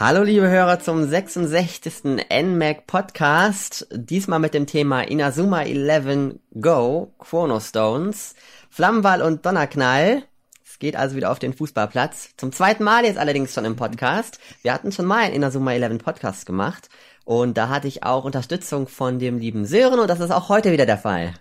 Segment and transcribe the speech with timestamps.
[0.00, 2.04] Hallo liebe Hörer zum 66.
[2.30, 3.88] NMAC Podcast.
[3.90, 8.36] Diesmal mit dem Thema Inazuma 11 Go, Chronostones,
[8.70, 10.22] Flammenwall und Donnerknall.
[10.64, 12.28] Es geht also wieder auf den Fußballplatz.
[12.36, 14.38] Zum zweiten Mal jetzt allerdings schon im Podcast.
[14.62, 16.88] Wir hatten schon mal einen Inazuma 11 Podcast gemacht.
[17.24, 20.70] Und da hatte ich auch Unterstützung von dem lieben Sören und das ist auch heute
[20.70, 21.34] wieder der Fall.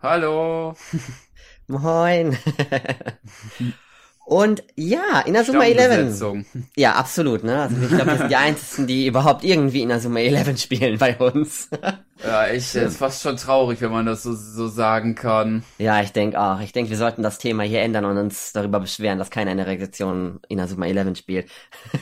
[0.00, 0.76] Hallo.
[1.66, 2.38] Moin.
[4.28, 6.44] Und ja, Inazuma 11.
[6.76, 7.62] Ja, absolut, ne?
[7.62, 11.70] Also ich glaube, wir sind die einzigen, die überhaupt irgendwie Inazuma 11 spielen bei uns.
[12.22, 15.64] ja, echt, ist fast schon traurig, wenn man das so, so sagen kann.
[15.78, 16.60] Ja, ich denke auch.
[16.60, 19.56] Ich denke, wir sollten das Thema hier ändern und uns darüber beschweren, dass keiner in
[19.56, 21.50] der Reaktion Inazuma 11 spielt.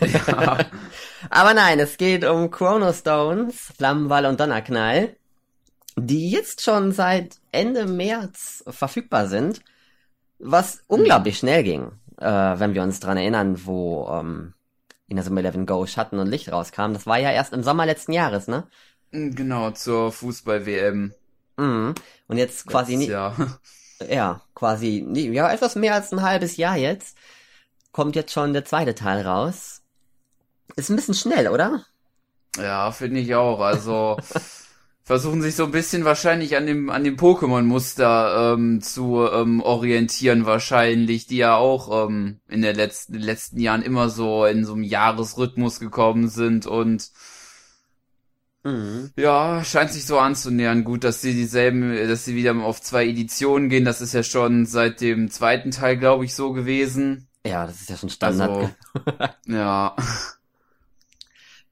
[0.00, 0.58] Ja.
[1.30, 5.14] Aber nein, es geht um Chrono Stones, Flammenwall und Donnerknall,
[5.94, 9.60] die jetzt schon seit Ende März verfügbar sind,
[10.40, 14.54] was unglaublich schnell ging äh, wenn wir uns dran erinnern, wo ähm,
[15.08, 16.92] Inazuma 11 Go Schatten und Licht rauskam.
[16.92, 18.66] Das war ja erst im Sommer letzten Jahres, ne?
[19.12, 21.14] Mm, genau, zur Fußball-WM.
[21.56, 21.94] Mhm.
[22.28, 23.10] Und jetzt quasi nicht.
[23.10, 23.34] Ja.
[24.08, 27.16] ja, quasi, ja, etwas mehr als ein halbes Jahr jetzt.
[27.92, 29.82] Kommt jetzt schon der zweite Teil raus.
[30.74, 31.84] Ist ein bisschen schnell, oder?
[32.58, 33.60] Ja, finde ich auch.
[33.60, 34.18] Also
[35.06, 40.46] versuchen sich so ein bisschen wahrscheinlich an dem an dem Pokémon-Muster ähm, zu ähm, orientieren
[40.46, 44.64] wahrscheinlich, die ja auch ähm, in der letzten in den letzten Jahren immer so in
[44.64, 47.12] so einem Jahresrhythmus gekommen sind und
[48.64, 49.12] mhm.
[49.16, 50.82] ja scheint sich so anzunähern.
[50.82, 53.84] Gut, dass sie dieselben, dass sie wieder auf zwei Editionen gehen.
[53.84, 57.28] Das ist ja schon seit dem zweiten Teil, glaube ich, so gewesen.
[57.46, 58.50] Ja, das ist ja schon Standard.
[58.50, 59.94] Also, ja.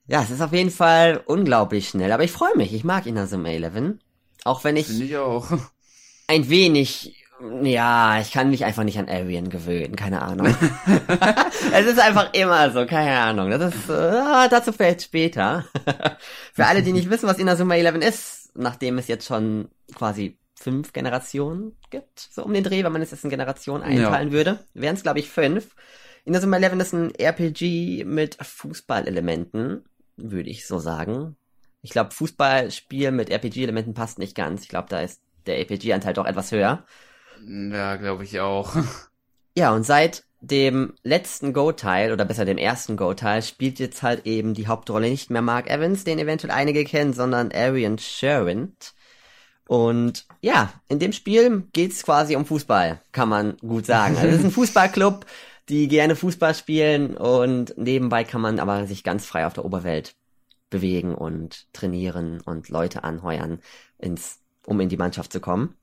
[0.07, 2.75] Ja, es ist auf jeden Fall unglaublich schnell, aber ich freue mich.
[2.75, 3.95] Ich mag Inazuma 11.
[4.45, 5.47] Auch wenn ich, ich auch.
[6.27, 7.25] ein wenig,
[7.63, 10.49] ja, ich kann mich einfach nicht an Arian gewöhnen, keine Ahnung.
[11.73, 13.51] es ist einfach immer so, keine Ahnung.
[13.51, 15.65] Das ist, äh, dazu fällt später.
[16.53, 20.93] Für alle, die nicht wissen, was Inazuma 11 ist, nachdem es jetzt schon quasi fünf
[20.93, 24.35] Generationen gibt, so um den Dreh, wenn man es jetzt in Generationen einteilen ja.
[24.35, 25.75] würde, wären es glaube ich fünf.
[26.27, 29.85] Inazuma 11 ist ein RPG mit Fußballelementen
[30.17, 31.37] würde ich so sagen.
[31.83, 34.63] Ich glaube, Fußballspiel mit RPG-Elementen passt nicht ganz.
[34.63, 36.85] Ich glaube, da ist der RPG-Anteil doch etwas höher.
[37.47, 38.75] Ja, glaube ich auch.
[39.57, 44.53] Ja, und seit dem letzten Go-Teil, oder besser dem ersten Go-Teil, spielt jetzt halt eben
[44.53, 48.95] die Hauptrolle nicht mehr Mark Evans, den eventuell einige kennen, sondern Arian Sherwind.
[49.67, 54.17] Und ja, in dem Spiel geht's quasi um Fußball, kann man gut sagen.
[54.17, 55.25] Also es ist ein Fußballclub,
[55.69, 60.15] die gerne Fußball spielen und nebenbei kann man aber sich ganz frei auf der Oberwelt
[60.71, 63.61] bewegen und trainieren und Leute anheuern,
[63.99, 65.77] ins, um in die Mannschaft zu kommen.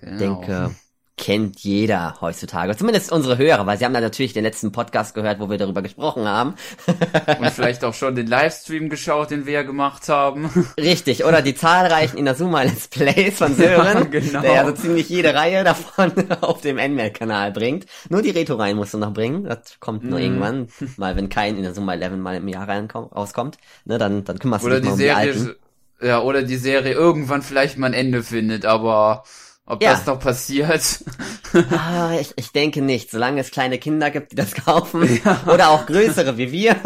[0.00, 0.18] Genau.
[0.18, 0.74] Denke,
[1.18, 2.76] kennt jeder heutzutage.
[2.76, 5.82] Zumindest unsere Hörer, weil sie haben da natürlich den letzten Podcast gehört, wo wir darüber
[5.82, 6.54] gesprochen haben.
[7.38, 10.48] Und vielleicht auch schon den Livestream geschaut, den wir ja gemacht haben.
[10.80, 14.40] Richtig, oder die zahlreichen Inazuma Let's Plays von Sören, ja, genau.
[14.40, 17.86] der ja so ziemlich jede Reihe davon auf dem Nmail-Kanal bringt.
[18.08, 20.22] Nur die Retro-Reihen musst du noch bringen, das kommt nur mm.
[20.22, 24.70] irgendwann, mal wenn kein Inazuma 11 mal im Jahr rauskommt, ne, dann, dann kümmerst du
[24.70, 25.56] dich mal um Serie, die alten.
[26.00, 29.24] Ja, oder die Serie irgendwann vielleicht mal ein Ende findet, aber
[29.68, 29.92] ob ja.
[29.92, 31.04] das noch passiert?
[31.72, 33.10] ah, ich, ich denke nicht.
[33.10, 34.98] Solange es kleine Kinder gibt, die das kaufen.
[35.24, 35.42] Ja.
[35.52, 36.76] Oder auch größere wie wir.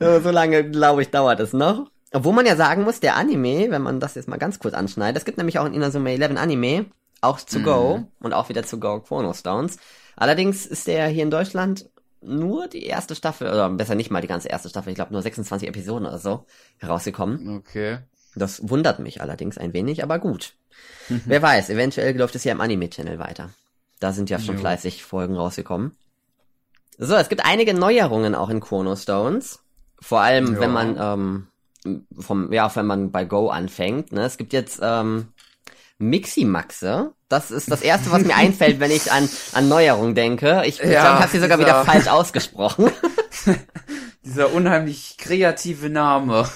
[0.22, 1.90] Solange, glaube ich, dauert es noch.
[2.12, 5.18] Obwohl man ja sagen muss, der Anime, wenn man das jetzt mal ganz kurz anschneidet,
[5.18, 6.86] es gibt nämlich auch in Inazuma 11 Anime,
[7.20, 7.64] auch zu mm.
[7.64, 9.76] Go und auch wieder zu Go Chronostones.
[10.16, 11.90] Allerdings ist der hier in Deutschland
[12.22, 15.22] nur die erste Staffel, oder besser nicht mal die ganze erste Staffel, ich glaube nur
[15.22, 16.46] 26 Episoden oder so,
[16.78, 17.58] herausgekommen.
[17.58, 17.98] Okay.
[18.36, 20.54] Das wundert mich allerdings ein wenig, aber gut.
[21.08, 21.22] Mhm.
[21.24, 23.50] Wer weiß, eventuell läuft es ja im Anime-Channel weiter.
[23.98, 24.60] Da sind ja schon jo.
[24.60, 25.96] fleißig Folgen rausgekommen.
[26.98, 29.60] So, es gibt einige Neuerungen auch in Chrono Stones.
[30.00, 30.60] Vor allem, jo.
[30.60, 31.46] wenn man ähm,
[32.18, 34.12] vom, ja, wenn man bei Go anfängt.
[34.12, 34.24] Ne?
[34.24, 35.28] Es gibt jetzt ähm,
[35.98, 37.12] Miximaxe.
[37.28, 40.62] Das ist das erste, was mir einfällt, wenn ich an, an Neuerungen denke.
[40.66, 42.90] Ich, ja, ich habe sie sogar wieder falsch ausgesprochen.
[44.24, 46.48] dieser unheimlich kreative Name.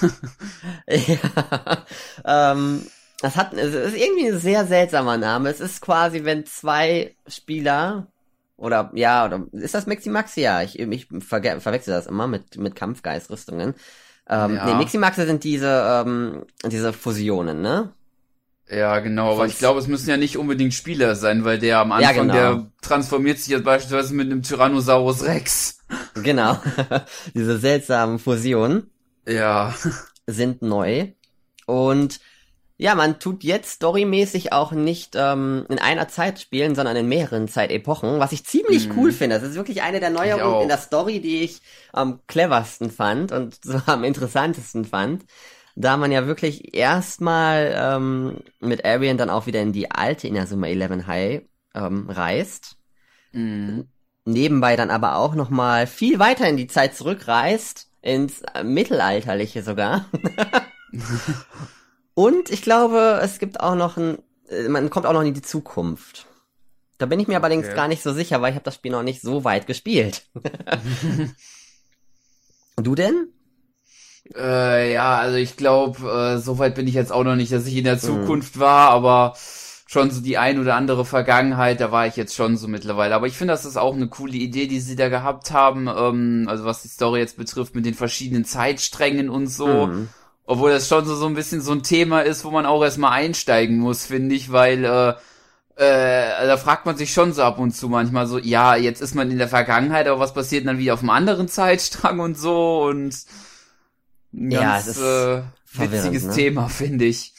[0.87, 1.87] ja,
[2.25, 2.87] ähm,
[3.21, 5.51] das hat, es ist irgendwie ein sehr seltsamer Name.
[5.51, 8.07] Es ist quasi, wenn zwei Spieler
[8.57, 10.43] oder ja, oder ist das Maxi Maxi?
[10.43, 13.75] Ja, ich, ich ver verwechsel das immer mit mit Kampfgeistrüstungen.
[14.29, 14.77] Ähm, ja.
[14.77, 17.93] Nee, Maxi sind diese ähm, diese Fusionen, ne?
[18.73, 21.91] Ja, genau, aber ich glaube, es müssen ja nicht unbedingt Spieler sein, weil der am
[21.91, 22.33] Anfang, ja, genau.
[22.35, 25.77] der transformiert sich jetzt beispielsweise mit einem Tyrannosaurus Rex.
[26.15, 26.57] Genau.
[27.35, 28.91] Diese seltsamen Fusionen.
[29.27, 29.75] Ja.
[30.27, 31.13] Sind neu.
[31.67, 32.21] Und
[32.79, 37.49] Ja, man tut jetzt storymäßig auch nicht ähm, in einer Zeit spielen, sondern in mehreren
[37.49, 38.99] Zeitepochen, was ich ziemlich Mhm.
[38.99, 39.39] cool finde.
[39.41, 41.63] Das ist wirklich eine der Neuerungen in der Story, die ich
[41.93, 45.25] am cleversten fand und so am interessantesten fand.
[45.77, 50.67] Da man ja wirklich erstmal ähm, mit Arian dann auch wieder in die alte Inazuma
[50.67, 51.43] 11 High
[51.75, 52.77] ähm, reist.
[53.33, 53.89] Mhm.
[54.25, 60.07] Nebenbei dann aber auch nochmal viel weiter in die Zeit zurückreist, ins äh, Mittelalterliche sogar.
[62.15, 64.19] Und ich glaube, es gibt auch noch ein,
[64.49, 66.27] äh, man kommt auch noch in die Zukunft.
[66.99, 67.77] Da bin ich mir allerdings Okay.
[67.77, 70.29] gar nicht so sicher, weil ich habe das Spiel noch nicht so weit gespielt.
[72.77, 73.33] du denn?
[74.37, 77.77] Äh, ja, also ich glaube, äh, soweit bin ich jetzt auch noch nicht, dass ich
[77.77, 78.01] in der Mhm.
[78.01, 79.35] Zukunft war, aber
[79.87, 83.15] schon so die ein oder andere Vergangenheit, da war ich jetzt schon so mittlerweile.
[83.15, 86.47] Aber ich finde, das ist auch eine coole Idee, die sie da gehabt haben, ähm,
[86.49, 89.89] also was die Story jetzt betrifft, mit den verschiedenen Zeitsträngen und so.
[89.89, 90.09] Mhm.
[90.47, 93.13] Obwohl das schon so, so ein bisschen so ein Thema ist, wo man auch erstmal
[93.13, 95.15] einsteigen muss, finde ich, weil äh,
[95.77, 99.15] äh, da fragt man sich schon so ab und zu manchmal so, ja, jetzt ist
[99.15, 102.83] man in der Vergangenheit, aber was passiert dann wieder auf einem anderen Zeitstrang und so
[102.85, 103.15] und
[104.33, 105.43] ein Ja, ganz es ist äh,
[105.73, 106.35] witziges ne?
[106.35, 107.35] Thema, finde ich.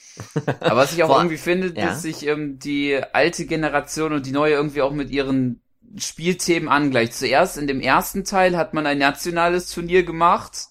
[0.63, 1.85] Aber was ich auch Vor- irgendwie finde, ja.
[1.87, 5.61] dass sich ähm, die alte Generation und die neue irgendwie auch mit ihren
[5.97, 7.13] Spielthemen angleicht.
[7.13, 10.67] Zuerst in dem ersten Teil hat man ein nationales Turnier gemacht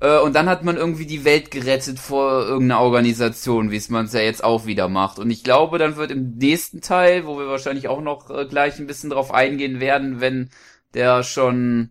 [0.00, 4.06] äh, und dann hat man irgendwie die Welt gerettet vor irgendeiner Organisation, wie es man
[4.06, 5.18] es ja jetzt auch wieder macht.
[5.18, 8.78] Und ich glaube, dann wird im nächsten Teil, wo wir wahrscheinlich auch noch äh, gleich
[8.78, 10.50] ein bisschen drauf eingehen werden, wenn
[10.94, 11.90] der schon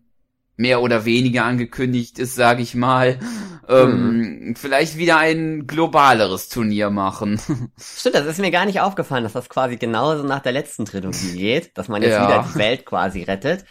[0.58, 3.20] mehr oder weniger angekündigt ist, sage ich mal,
[3.68, 7.40] ähm, vielleicht wieder ein globaleres Turnier machen.
[7.80, 11.38] Stimmt, das ist mir gar nicht aufgefallen, dass das quasi genauso nach der letzten Trilogie
[11.38, 12.24] geht, dass man jetzt Ja.
[12.24, 13.66] wieder die Welt quasi rettet.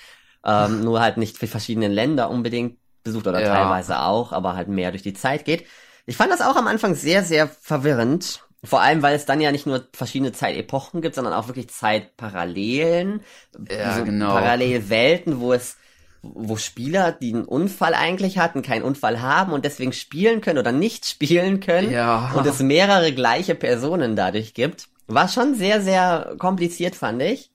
[0.45, 3.53] Ähm, nur halt nicht für verschiedene Länder unbedingt besucht oder Ja.
[3.53, 5.67] teilweise auch, aber halt mehr durch die Zeit geht.
[6.07, 8.45] Ich fand das auch am Anfang sehr, sehr verwirrend.
[8.65, 13.23] Vor allem, weil es dann ja nicht nur verschiedene Zeitepochen gibt, sondern auch wirklich Zeitparallelen.
[13.71, 14.35] Ja, so genau.
[14.35, 15.77] Parallelwelten, wo es
[16.23, 20.73] wo Spieler, die einen Unfall eigentlich hatten, keinen Unfall haben und deswegen spielen können oder
[20.73, 22.33] nicht spielen können Ja.
[22.37, 24.89] und es mehrere gleiche Personen dadurch gibt.
[25.07, 27.51] War schon sehr, sehr kompliziert, fand ich.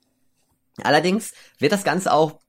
[0.83, 2.39] Allerdings wird das Ganze auch,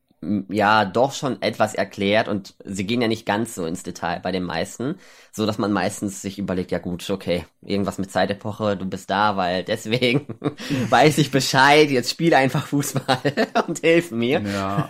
[0.48, 4.32] ja, doch schon etwas erklärt und sie gehen ja nicht ganz so ins Detail bei
[4.32, 4.96] den meisten,
[5.30, 9.36] so dass man meistens sich überlegt, ja gut, okay, irgendwas mit Zeitepoche, du bist da,
[9.36, 10.26] weil deswegen
[10.88, 13.18] weiß ich Bescheid, jetzt spiel einfach Fußball
[13.68, 14.40] und hilf mir.
[14.40, 14.88] Ja.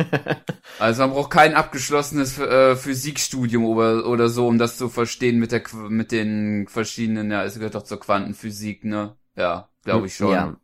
[0.79, 5.51] Also man braucht kein abgeschlossenes äh, Physikstudium oder, oder so, um das zu verstehen mit
[5.51, 9.17] der mit den verschiedenen, ja, es gehört doch zur Quantenphysik, ne?
[9.35, 10.33] Ja, glaube ich schon.
[10.33, 10.57] Ja,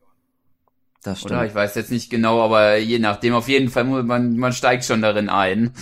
[1.02, 1.32] das stimmt.
[1.32, 1.46] Oder?
[1.46, 5.02] Ich weiß jetzt nicht genau, aber je nachdem, auf jeden Fall, man, man steigt schon
[5.02, 5.72] darin ein.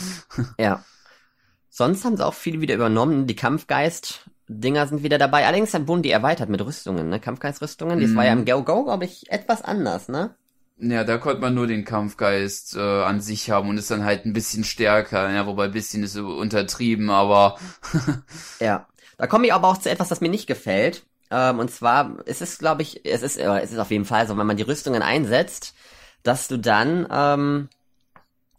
[0.59, 0.85] Ja.
[1.69, 3.27] Sonst haben sie auch viele wieder übernommen.
[3.27, 5.47] Die Kampfgeist-Dinger sind wieder dabei.
[5.47, 7.21] Allerdings dann wurden die erweitert mit Rüstungen, ne?
[7.21, 8.01] Kampfgeist-Rüstungen.
[8.01, 8.45] Das war ja im Mhm.
[8.47, 10.35] Go-Go, glaube ich, etwas anders, ne?
[10.83, 14.25] Ja, da konnte man nur den Kampfgeist äh, an sich haben und ist dann halt
[14.25, 17.59] ein bisschen stärker, ja, wobei ein bisschen ist untertrieben, aber
[18.61, 18.87] Ja.
[19.19, 21.05] Da komme ich aber auch zu etwas, das mir nicht gefällt.
[21.31, 24.27] Ähm, und zwar ist es, glaube ich, es ist, äh, es ist auf jeden Fall
[24.27, 25.75] so, wenn man die Rüstungen einsetzt,
[26.23, 27.69] dass du dann ähm,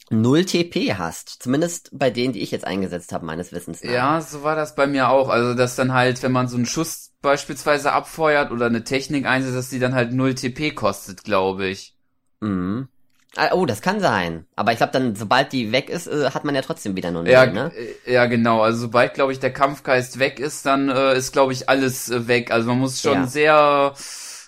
[0.10, 1.42] null TP hast.
[1.42, 3.92] Zumindest bei denen, die ich jetzt eingesetzt habe, meines Wissens nach.
[3.92, 5.30] Ja, so war das bei mir auch.
[5.30, 9.56] Also, dass dann halt, wenn man so einen Schuss beispielsweise abfeuert oder eine Technik einsetzt,
[9.56, 11.96] dass die dann halt 0 TP kostet, glaube ich.
[12.40, 12.88] Mhm.
[13.38, 14.46] Ah, Oh, das kann sein.
[14.56, 17.24] Aber ich glaube dann, sobald die weg ist, äh, hat man ja trotzdem wieder nur
[17.24, 17.72] null, Ja, ne?
[18.06, 18.62] äh, ja, genau.
[18.62, 22.28] Also, sobald, glaube ich, der Kampfgeist weg ist, dann äh, ist, glaube ich, alles äh,
[22.28, 22.52] weg.
[22.52, 23.28] Also, man muss schon Ja.
[23.28, 23.94] sehr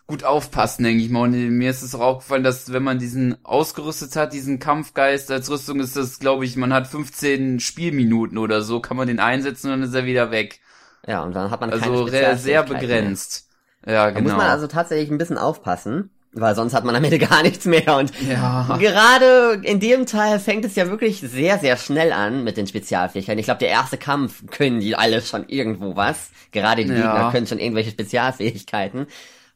[0.05, 1.21] gut aufpassen, denke ich mal.
[1.21, 5.49] Und mir ist es auch aufgefallen, dass wenn man diesen ausgerüstet hat, diesen Kampfgeist als
[5.49, 9.67] Rüstung, ist das, glaube ich, man hat 15 Spielminuten oder so, kann man den einsetzen
[9.71, 10.59] und dann ist er wieder weg.
[11.07, 13.49] Ja, und dann hat man keine Also sehr, begrenzt.
[13.85, 14.03] Ja, Mehr.
[14.05, 14.23] Da genau.
[14.29, 17.65] muss man also tatsächlich ein bisschen aufpassen, weil sonst hat man am Ende gar nichts
[17.65, 17.97] mehr.
[17.97, 18.77] Und ja.
[18.77, 23.39] gerade in dem Teil fängt es ja wirklich sehr, sehr schnell an mit den Spezialfähigkeiten.
[23.39, 26.31] Ich glaube, der erste Kampf können die alle schon irgendwo was.
[26.51, 26.95] Gerade die Ja.
[27.13, 29.07] Gegner können schon irgendwelche Spezialfähigkeiten.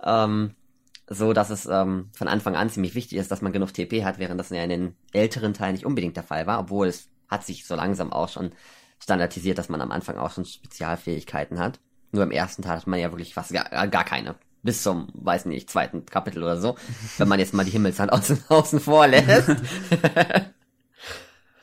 [0.04, 0.52] Ähm,
[1.10, 4.20] so dass es ähm, von Anfang an ziemlich wichtig ist, dass man genug TP hat,
[4.20, 7.46] während das ja in den älteren Teilen nicht unbedingt der Fall war, obwohl es hat
[7.46, 8.52] sich so langsam auch schon
[9.00, 11.80] standardisiert, dass man am Anfang auch schon Spezialfähigkeiten hat.
[12.12, 14.36] Nur im ersten Teil hat man ja wirklich fast gar, gar keine.
[14.68, 16.76] Bis zum, weiß nicht, zweiten Kapitel oder so.
[17.18, 19.50] wenn man jetzt mal die Himmelshand außen, außen vor lässt.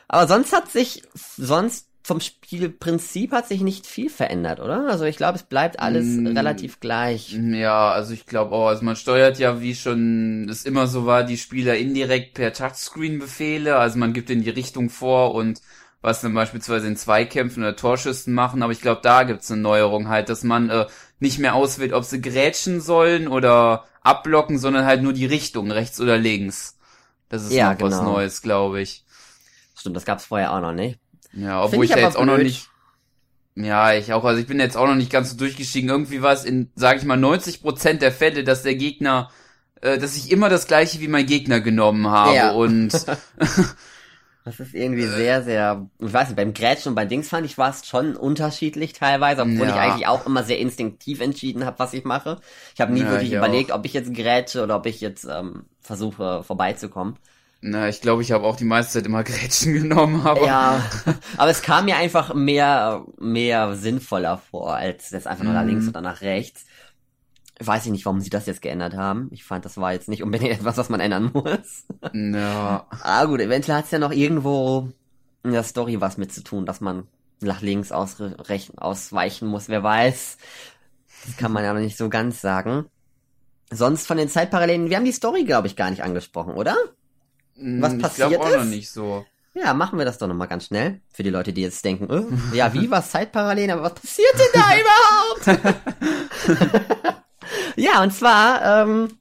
[0.08, 4.86] Aber sonst hat sich, sonst vom Spielprinzip hat sich nicht viel verändert, oder?
[4.88, 6.26] Also ich glaube, es bleibt alles Mm.
[6.26, 7.32] relativ gleich.
[7.32, 11.24] Ja, also ich glaube auch, also man steuert ja, wie schon es immer so war,
[11.24, 15.62] die Spieler indirekt per Touchscreen-Befehle, also man gibt in die Richtung vor und
[16.02, 20.08] was dann beispielsweise in Zweikämpfen oder Torschüssen machen, aber ich glaube, da gibt's eine Neuerung
[20.08, 20.84] halt, dass man äh,
[21.20, 26.00] nicht mehr auswählt, ob sie grätschen sollen oder abblocken, sondern halt nur die Richtung, rechts
[26.00, 26.76] oder links.
[27.28, 28.12] Das ist Ja, noch was genau.
[28.12, 29.04] Neues, glaube ich.
[29.78, 30.98] Stimmt, das gab's vorher auch noch nicht.
[31.32, 32.46] Ja, Find obwohl ich ich, da jetzt auch noch blöd.
[32.46, 32.68] nicht.
[33.56, 34.24] Ja, ich auch.
[34.24, 35.88] Also ich bin jetzt auch noch nicht ganz so durchgestiegen.
[35.90, 39.30] Irgendwie war es in, sage ich mal, 90 Prozent der Fälle, dass der Gegner,
[39.80, 42.50] äh, dass ich immer das gleiche wie mein Gegner genommen habe Ja.
[42.52, 42.92] und
[44.44, 47.56] Das ist irgendwie sehr, sehr, ich weiß nicht, beim Grätschen und bei Dings fand ich
[47.56, 49.70] war es schon unterschiedlich teilweise, obwohl Ja.
[49.70, 52.40] ich eigentlich auch immer sehr instinktiv entschieden habe, was ich mache.
[52.74, 55.24] Ich habe nie Ja, wirklich ich überlegt, ob ich jetzt grätsche oder ob ich jetzt
[55.24, 57.16] ähm, versuche vorbeizukommen.
[57.60, 60.88] na, ich glaube, ich habe auch die meiste Zeit immer Grätschen genommen, aber Ja,
[61.36, 65.64] aber es kam mir einfach mehr, mehr sinnvoller vor, als jetzt einfach nur nach Mhm.
[65.64, 66.66] links oder nach rechts.
[67.60, 69.28] Weiß ich nicht, warum sie das jetzt geändert haben.
[69.30, 71.84] Ich fand, das war jetzt nicht unbedingt etwas, was man ändern muss.
[72.12, 74.88] ja, Ah gut, eventuell hat es ja noch irgendwo
[75.44, 77.06] in der Story was mit zu tun, dass man
[77.40, 80.38] nach links ausweichen muss, wer weiß.
[81.26, 82.86] Das kann man ja noch nicht so ganz sagen.
[83.70, 86.76] Sonst von den Zeitparallelen, wir haben die Story, glaube ich, gar nicht angesprochen, oder?
[87.56, 88.70] Was ich passiert glaube auch noch ist?
[88.70, 89.24] nicht so.
[89.54, 91.00] Ja, machen wir das doch nochmal ganz schnell.
[91.12, 92.24] Für die Leute, die jetzt denken, äh,
[92.56, 94.70] ja, wie was Zeitparallelen, aber was passiert denn da
[95.54, 97.23] überhaupt?
[97.76, 99.18] Ja, und zwar ähm,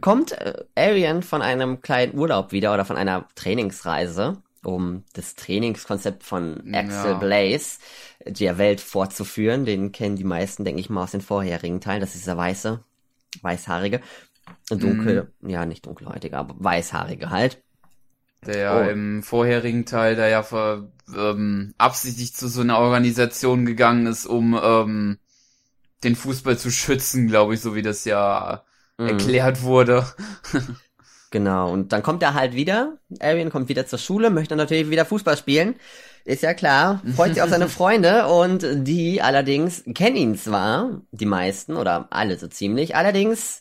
[0.00, 6.22] kommt äh, Arian von einem kleinen Urlaub wieder oder von einer Trainingsreise, um das Trainingskonzept
[6.24, 6.80] von Ja.
[6.80, 7.78] Axel Blaze
[8.26, 9.64] der Welt fortzuführen.
[9.64, 12.00] Den kennen die meisten, denke ich mal, aus den vorherigen Teilen.
[12.00, 12.80] Das ist dieser weiße,
[13.42, 14.00] weißhaarige.
[14.70, 17.62] Dunkel, ja, nicht dunkelhäutige, aber weißhaarige halt.
[18.44, 18.88] Der ja Oh.
[18.90, 24.58] im vorherigen Teil da ja ver, ähm, absichtlich zu so einer Organisation gegangen ist, um
[24.60, 25.18] ähm,
[26.04, 28.64] den Fußball zu schützen, glaube ich, so wie das ja
[28.98, 29.08] Mhm.
[29.08, 30.06] erklärt wurde.
[31.30, 32.98] Genau, und dann kommt er halt wieder.
[33.20, 35.76] Arian kommt wieder zur Schule, möchte natürlich wieder Fußball spielen.
[36.24, 41.24] Ist ja klar, freut sich auf seine Freunde und die allerdings kennen ihn zwar, die
[41.26, 43.60] meisten oder alle so ziemlich, allerdings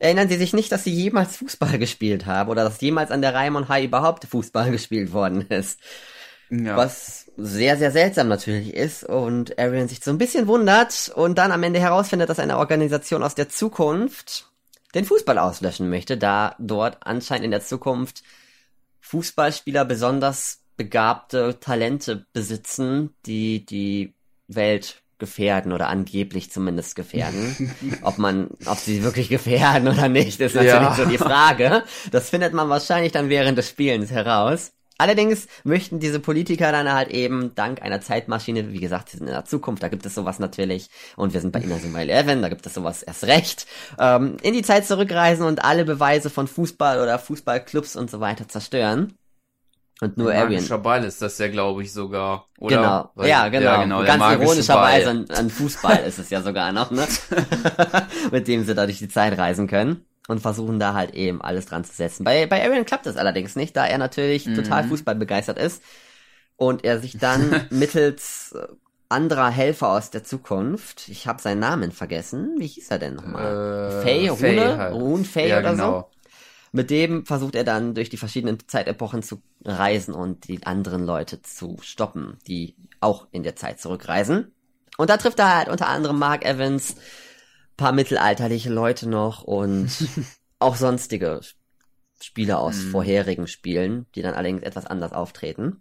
[0.00, 3.34] erinnern sie sich nicht, dass sie jemals Fußball gespielt haben oder dass jemals an der
[3.34, 5.78] Raimon High überhaupt Fußball gespielt worden ist.
[6.50, 6.76] Ja.
[6.76, 11.52] Was sehr, sehr seltsam natürlich ist und Arian sich so ein bisschen wundert und dann
[11.52, 14.50] am Ende herausfindet, dass eine Organisation aus der Zukunft
[14.94, 18.22] den Fußball auslöschen möchte, da dort anscheinend in der Zukunft
[19.00, 24.14] Fußballspieler besonders begabte Talente besitzen, die die
[24.48, 27.72] Welt gefährden oder angeblich zumindest gefährden.
[28.02, 30.94] ob man, ob sie wirklich gefährden oder nicht, ist natürlich Ja.
[30.96, 31.84] so die Frage.
[32.10, 34.72] Das findet man wahrscheinlich dann während des Spielens heraus.
[35.02, 39.32] Allerdings möchten diese Politiker dann halt eben dank einer Zeitmaschine, wie gesagt, sie sind in
[39.32, 42.64] der Zukunft, da gibt es sowas natürlich, und wir sind bei Inazuma 11, da gibt
[42.66, 43.66] es sowas erst recht,
[43.98, 48.46] ähm, in die Zeit zurückreisen und alle Beweise von Fußball oder Fußballclubs und so weiter
[48.46, 49.14] zerstören.
[50.00, 50.52] Und nur Arian.
[50.52, 52.46] Magischer Ball ist das ja, glaube ich, sogar.
[52.60, 52.76] Oder?
[52.76, 53.98] Genau, Weil- ja, genau.
[53.98, 55.16] der Ganz magische ironischerweise Ball.
[55.16, 57.08] an, an Fußball ist es ja sogar noch, ne?
[58.30, 61.66] Mit dem sie da durch die Zeit reisen können und versuchen da halt eben alles
[61.66, 62.24] dran zu setzen.
[62.24, 64.54] Bei, bei Arian klappt das allerdings nicht, da er natürlich Mhm.
[64.54, 65.82] total Fußball begeistert ist
[66.56, 68.66] und er sich dann mittels äh,
[69.08, 73.60] anderer Helfer aus der Zukunft, ich habe seinen Namen vergessen, wie hieß er denn nochmal?
[73.84, 74.94] Äh, Faye, Faye Rune, halt.
[74.94, 76.00] Rune Faye ja, oder so?
[76.00, 76.10] genau.
[76.72, 81.42] Mit dem versucht er dann durch die verschiedenen Zeitepochen zu reisen und die anderen Leute
[81.42, 84.52] zu stoppen, die auch in der Zeit zurückreisen.
[84.96, 86.96] Und da trifft er halt unter anderem Mark Evans,
[87.76, 89.90] paar mittelalterliche Leute noch und
[90.58, 91.40] auch sonstige
[92.20, 92.90] Spieler aus Mhm.
[92.90, 95.80] vorherigen Spielen, die dann allerdings etwas anders auftreten.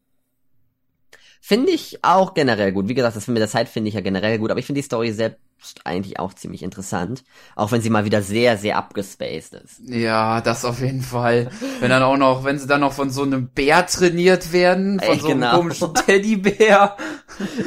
[1.40, 2.88] Finde ich auch generell gut.
[2.88, 4.86] Wie gesagt, das mit der Zeit finde ich ja generell gut, aber ich finde die
[4.86, 5.40] Story selbst
[5.84, 7.24] eigentlich auch ziemlich interessant.
[7.56, 9.82] Auch wenn sie mal wieder sehr, sehr abgespaced ist.
[9.88, 11.50] Ja, das auf jeden Fall.
[11.80, 15.14] Wenn dann auch noch, wenn sie dann noch von so einem Bär trainiert werden, von
[15.14, 15.56] Ey, so einem genau.
[15.58, 16.96] komischen Teddybär.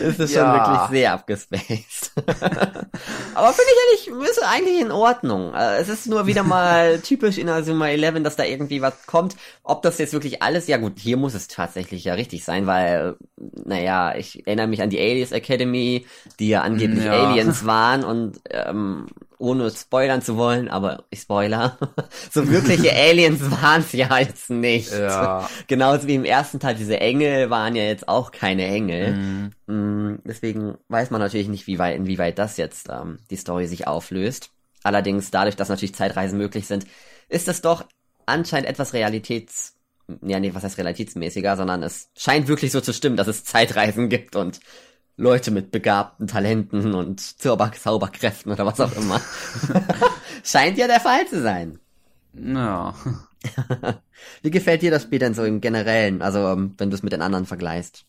[0.02, 0.44] ist es Ja.
[0.44, 2.12] schon wirklich sehr abgespaced.
[3.34, 5.52] Aber finde ich eigentlich, ist eigentlich in Ordnung.
[5.54, 9.36] Äh, Es ist nur wieder mal typisch in Azuma 11, dass da irgendwie was kommt.
[9.62, 13.16] Ob das jetzt wirklich alles, ja gut, hier muss es tatsächlich ja richtig sein, weil,
[13.64, 16.06] naja, ich erinnere mich an die Alias Academy,
[16.38, 17.28] die ja angeblich Ja.
[17.28, 19.06] Aliens waren und ähm,
[19.38, 21.76] ohne spoilern zu wollen, aber ich spoiler,
[22.30, 24.90] so wirkliche Aliens waren es ja jetzt nicht.
[24.92, 25.48] Ja.
[25.66, 29.12] Genauso wie im ersten Teil, diese Engel waren ja jetzt auch keine Engel.
[29.12, 29.50] Mhm.
[29.66, 33.86] Mm, Deswegen weiß man natürlich nicht, wie weit, inwieweit das jetzt ähm, die Story sich
[33.86, 34.50] auflöst.
[34.82, 36.86] Allerdings, dadurch, dass natürlich Zeitreisen möglich sind,
[37.28, 37.84] ist es doch
[38.26, 39.72] anscheinend etwas Realitäts...
[40.20, 44.10] Ja, nee, was heißt realitätsmäßiger, sondern es scheint wirklich so zu stimmen, dass es Zeitreisen
[44.10, 44.60] gibt und
[45.16, 49.20] Leute mit begabten Talenten und Zauber Zauberkräften oder was auch immer.
[50.44, 51.78] scheint ja der Fall zu sein.
[52.34, 52.94] Ja.
[54.42, 56.22] Wie gefällt dir das Spiel denn so im Generellen?
[56.22, 58.04] Also, ähm, wenn du es mit den anderen vergleichst?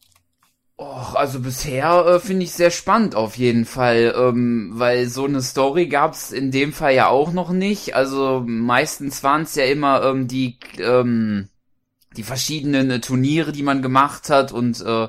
[0.78, 5.42] Och, also bisher äh, finde ich sehr spannend auf jeden Fall, ähm, weil so eine
[5.42, 7.96] Story gab's in dem Fall ja auch noch nicht.
[7.96, 11.48] Also meistens waren es ja immer ähm, die ähm,
[12.18, 15.08] die verschiedenen äh, Turniere, die man gemacht hat und äh,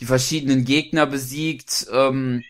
[0.00, 1.86] die verschiedenen Gegner besiegt.
[1.92, 2.42] Ähm,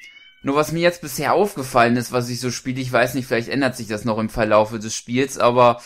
[0.43, 3.49] nur was mir jetzt bisher aufgefallen ist, was ich so spiele, ich weiß nicht, vielleicht
[3.49, 5.81] ändert sich das noch im Verlaufe des Spiels, aber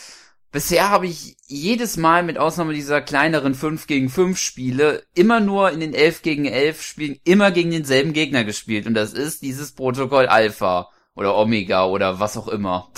[0.56, 5.70] Bisher habe ich jedes Mal mit Ausnahme dieser kleineren 5 gegen 5 Spiele immer nur
[5.70, 9.72] in den 11 gegen 11 Spielen immer gegen denselben Gegner gespielt und das ist dieses
[9.72, 12.90] Protokoll Alpha oder Omega oder was auch immer.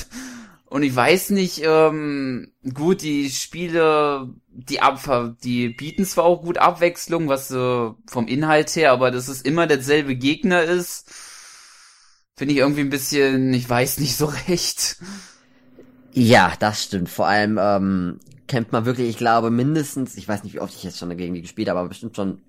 [0.71, 5.01] Und ich weiß nicht, ähm, gut, die Spiele, die Ab
[5.43, 9.67] die bieten zwar auch gut Abwechslung, was äh, vom Inhalt her, aber dass es immer
[9.67, 11.11] derselbe Gegner ist,
[12.37, 14.99] finde ich irgendwie ein bisschen, ich weiß nicht so recht.
[16.13, 17.09] Ja, das stimmt.
[17.09, 20.83] Vor allem ähm, kämpft man wirklich, ich glaube, mindestens, ich weiß nicht, wie oft ich
[20.83, 22.43] jetzt schon gegen die gespielt habe, aber bestimmt schon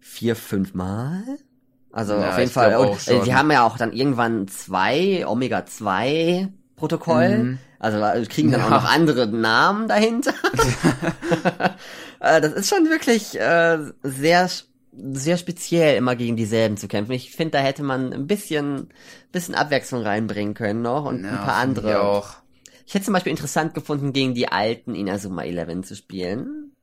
[0.00, 1.22] vier, fünf Mal.
[1.90, 2.76] Also ja, auf jeden Fall.
[2.76, 6.48] Und, äh, die haben ja auch dann irgendwann zwei, Omega 2
[6.82, 7.38] Protokoll.
[7.38, 7.58] Mhm.
[7.78, 8.66] Also kriegen dann ja.
[8.66, 10.34] auch noch andere Namen dahinter.
[12.24, 14.48] Äh, das ist schon wirklich äh, sehr
[14.92, 17.10] sehr speziell immer gegen dieselben zu kämpfen.
[17.10, 18.90] Ich finde, da hätte man ein bisschen
[19.32, 22.00] bisschen Abwechslung reinbringen können noch und ja, ein paar andere.
[22.00, 22.34] auch.
[22.86, 26.76] Ich hätte zum Beispiel interessant gefunden, gegen die alten Inazuma 11 zu spielen.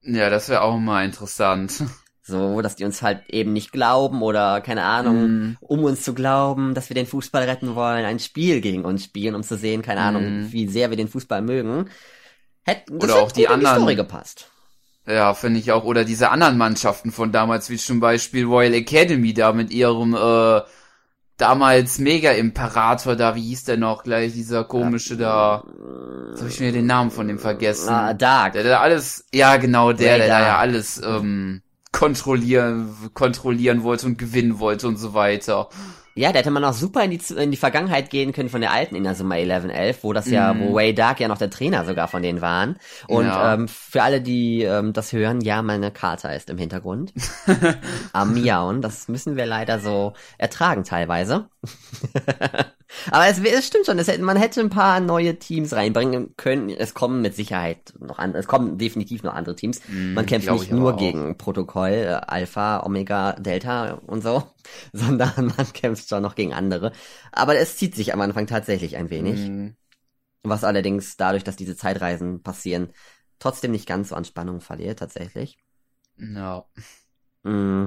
[0.00, 1.82] Ja, das wäre auch mal interessant.
[2.26, 5.56] So, dass die uns halt eben nicht glauben oder, keine Ahnung, mm.
[5.60, 9.34] um uns zu glauben, dass wir den Fußball retten wollen, ein Spiel gegen uns spielen,
[9.34, 10.04] um zu sehen, keine mm.
[10.04, 11.90] Ahnung, wie sehr wir den Fußball mögen.
[12.64, 13.74] Hätten, oder auch die anderen.
[13.74, 14.50] Die Story gepasst.
[15.06, 15.84] Ja, finde ich auch.
[15.84, 20.62] Oder diese anderen Mannschaften von damals, wie zum Beispiel Royal Academy da mit ihrem äh,
[21.36, 25.62] damals Mega-Imperator da, wie hieß der noch gleich, dieser komische da,
[26.30, 27.90] jetzt hab ich mir den Namen von dem vergessen.
[27.90, 28.54] Ah, Dark.
[28.54, 31.60] Der, der alles, ja genau, der, der da ja alles ähm,
[31.94, 35.68] kontrollieren, kontrollieren wollte und gewinnen wollte und so weiter.
[36.16, 38.70] Ja, da hätte man auch super in die, in die Vergangenheit gehen können von der
[38.70, 40.60] alten Inazuma 1111, wo das ja, mm.
[40.60, 42.76] wo Way Dark ja noch der Trainer sogar von denen waren.
[43.08, 43.54] Und ja.
[43.54, 47.12] ähm, für alle, die ähm, das hören, ja, meine Karte ist im Hintergrund.
[48.12, 51.48] Am Miauen, das müssen wir leider so ertragen teilweise.
[53.10, 56.70] Aber es, es stimmt schon, es hätte, man hätte ein paar neue Teams reinbringen können.
[56.70, 59.80] Es kommen mit Sicherheit noch andere, es kommen definitiv noch andere Teams.
[59.88, 60.98] Mm, man kämpft nicht nur auch.
[60.98, 64.44] gegen Protokoll, äh, Alpha, Omega, Delta und so,
[64.92, 66.92] sondern man kämpft schon noch gegen andere.
[67.32, 69.40] Aber es zieht sich am Anfang tatsächlich ein wenig.
[69.40, 69.68] Mm.
[70.42, 72.90] Was allerdings dadurch, dass diese Zeitreisen passieren,
[73.38, 75.58] trotzdem nicht ganz so an Spannung verliert, tatsächlich.
[76.16, 76.66] No.
[77.42, 77.86] Mm.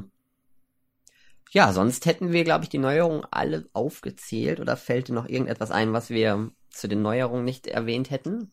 [1.52, 5.72] Ja, sonst hätten wir, glaube ich, die Neuerungen alle aufgezählt oder fällt dir noch irgendetwas
[5.72, 8.52] ein, was wir zu den Neuerungen nicht erwähnt hätten?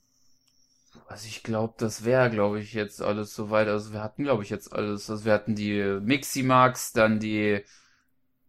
[1.08, 3.68] Also ich glaube, das wäre, glaube ich, jetzt alles soweit.
[3.68, 5.10] Also wir hatten, glaube ich, jetzt alles.
[5.10, 7.64] Also wir hatten die Miximax, dann die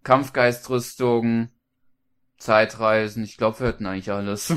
[0.06, 1.50] Kampfgeistrüstung,
[2.38, 3.26] Zeitreisen.
[3.26, 4.54] Ich glaube, wir hatten eigentlich alles.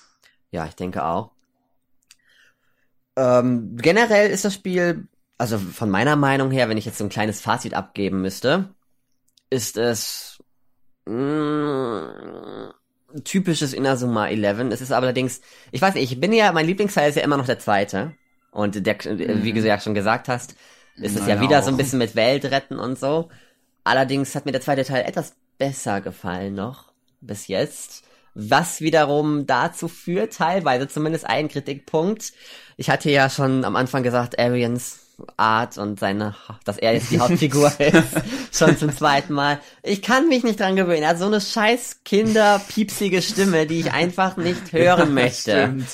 [0.50, 1.32] ja, ich denke auch.
[3.16, 5.08] Ähm, generell ist das Spiel,
[5.38, 8.74] also von meiner Meinung her, wenn ich jetzt so ein kleines Fazit abgeben müsste,
[9.50, 10.42] ist es
[11.06, 11.14] mh,
[13.14, 14.72] mm, typisches Inazuma 11.
[14.72, 17.46] Es ist allerdings, ich weiß nicht, ich bin ja, mein Lieblingsteil ist ja immer noch
[17.46, 18.14] der zweite.
[18.50, 19.44] Und der, mhm.
[19.44, 20.56] wie du ja schon gesagt hast,
[20.96, 21.62] ist es ja wieder auch.
[21.62, 23.28] so ein bisschen mit Weltretten und so.
[23.88, 28.04] Allerdings hat mir der zweite Teil etwas besser gefallen noch, bis jetzt.
[28.34, 32.34] Was wiederum dazu führt, teilweise zumindest ein Kritikpunkt.
[32.76, 35.00] Ich hatte ja schon am Anfang gesagt, Arians
[35.38, 38.12] Art und seine, dass er jetzt die Hauptfigur ist,
[38.52, 39.58] schon zum zweiten Mal.
[39.82, 41.02] Ich kann mich nicht dran gewöhnen.
[41.02, 45.62] Er hat so eine scheiß kinderpiepsige Stimme, die ich einfach nicht hören möchte.
[45.62, 45.88] Stimmt.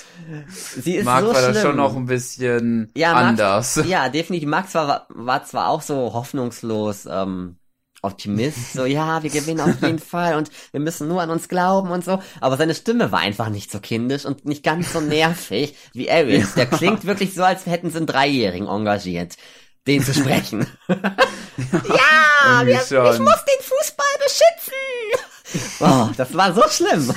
[0.51, 1.55] Sie ist Mark so war schlimm.
[1.55, 3.81] das schon noch ein bisschen ja, anders.
[3.87, 4.49] ja, definitiv.
[4.49, 7.57] Max war, war zwar auch so hoffnungslos, ähm,
[8.05, 11.91] Optimist, so ja, wir gewinnen auf jeden Fall und wir müssen nur an uns glauben
[11.91, 12.23] und so.
[12.41, 16.55] Aber seine Stimme war einfach nicht so kindisch und nicht ganz so nervig wie Aries.
[16.55, 19.37] Der klingt wirklich so, als hätten sie einen Dreijährigen engagiert,
[19.87, 20.67] den zu sprechen.
[20.89, 25.81] ja, wir, ich muss den Fußball beschützen.
[25.81, 27.15] Oh, das war so schlimm.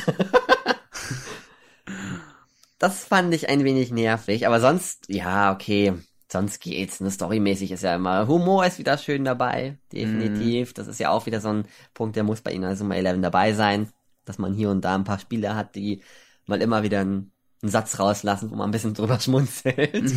[2.79, 5.93] das fand ich ein wenig nervig, aber sonst, ja, okay
[6.31, 6.99] sonst geht's.
[6.99, 7.09] Ne?
[7.11, 10.71] Storymäßig ist ja immer, Humor ist wieder schön dabei, definitiv.
[10.71, 10.73] Mm.
[10.75, 13.21] Das ist ja auch wieder so ein Punkt, der muss bei Ihnen also mal 11
[13.21, 13.89] dabei sein,
[14.25, 16.01] dass man hier und da ein paar Spiele hat, die
[16.45, 20.13] mal immer wieder einen, einen Satz rauslassen, wo man ein bisschen drüber schmunzelt.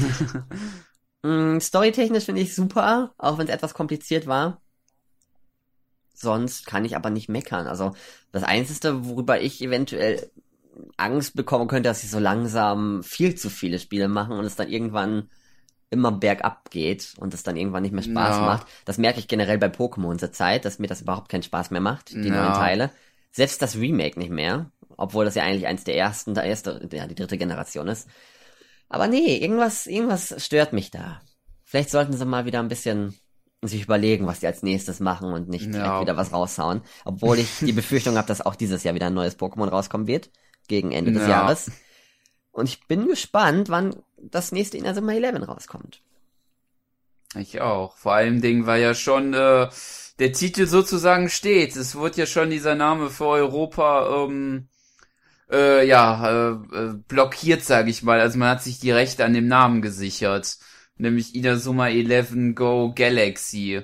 [1.22, 4.60] mm, storytechnisch finde ich super, auch wenn es etwas kompliziert war.
[6.12, 7.66] Sonst kann ich aber nicht meckern.
[7.66, 7.94] Also
[8.30, 10.30] das Einzige, worüber ich eventuell
[10.96, 14.68] Angst bekommen könnte, dass sie so langsam viel zu viele Spiele machen und es dann
[14.68, 15.30] irgendwann
[15.90, 18.42] immer bergab geht und es dann irgendwann nicht mehr Spaß Ja.
[18.46, 18.66] macht.
[18.84, 21.80] Das merke ich generell bei Pokémon zur Zeit, dass mir das überhaupt keinen Spaß mehr
[21.80, 22.42] macht, die Ja.
[22.42, 22.90] neuen Teile.
[23.32, 27.06] Selbst das Remake nicht mehr, obwohl das ja eigentlich eins der ersten, der erste, ja,
[27.06, 28.08] die dritte Generation ist.
[28.88, 31.20] Aber nee, irgendwas, irgendwas stört mich da.
[31.64, 33.14] Vielleicht sollten sie mal wieder ein bisschen
[33.62, 36.00] sich überlegen, was die als nächstes machen und nicht direkt Ja.
[36.00, 36.82] wieder was raushauen.
[37.04, 40.30] Obwohl ich die Befürchtung habe, dass auch dieses Jahr wieder ein neues Pokémon rauskommen wird.
[40.66, 41.28] Gegen Ende des Ja.
[41.28, 41.70] Jahres.
[42.52, 46.02] Und ich bin gespannt, wann das nächste Inazuma 11 rauskommt.
[47.36, 47.96] Ich auch.
[47.96, 49.68] Vor allem Ding, weil ja schon äh,
[50.18, 51.76] der Titel sozusagen steht.
[51.76, 54.68] Es wurde ja schon dieser Name für Europa ähm,
[55.50, 58.20] äh, ja äh, äh, blockiert, sage ich mal.
[58.20, 60.58] Also man hat sich die Rechte an dem Namen gesichert,
[60.96, 63.82] nämlich Inazuma 11 Go Galaxy.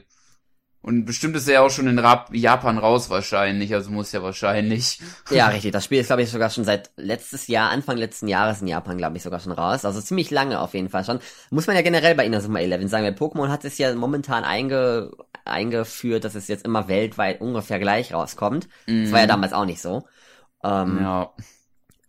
[0.86, 4.22] Und bestimmt ist er ja auch schon in Rap Japan raus wahrscheinlich, also muss ja
[4.22, 5.00] wahrscheinlich.
[5.32, 5.72] Ja, richtig.
[5.72, 8.96] Das Spiel ist, glaube ich, sogar schon seit letztes Jahr, Anfang letzten Jahres in Japan,
[8.96, 9.84] glaube ich, sogar schon raus.
[9.84, 11.18] Also ziemlich lange auf jeden Fall schon.
[11.50, 15.10] Muss man ja generell bei Inazuma 11 sagen, weil Pokémon hat es ja momentan einge,
[15.44, 18.68] eingeführt, dass es jetzt immer weltweit ungefähr gleich rauskommt.
[18.86, 20.06] Das war ja damals auch nicht so.
[20.62, 21.32] Ähm, Ja.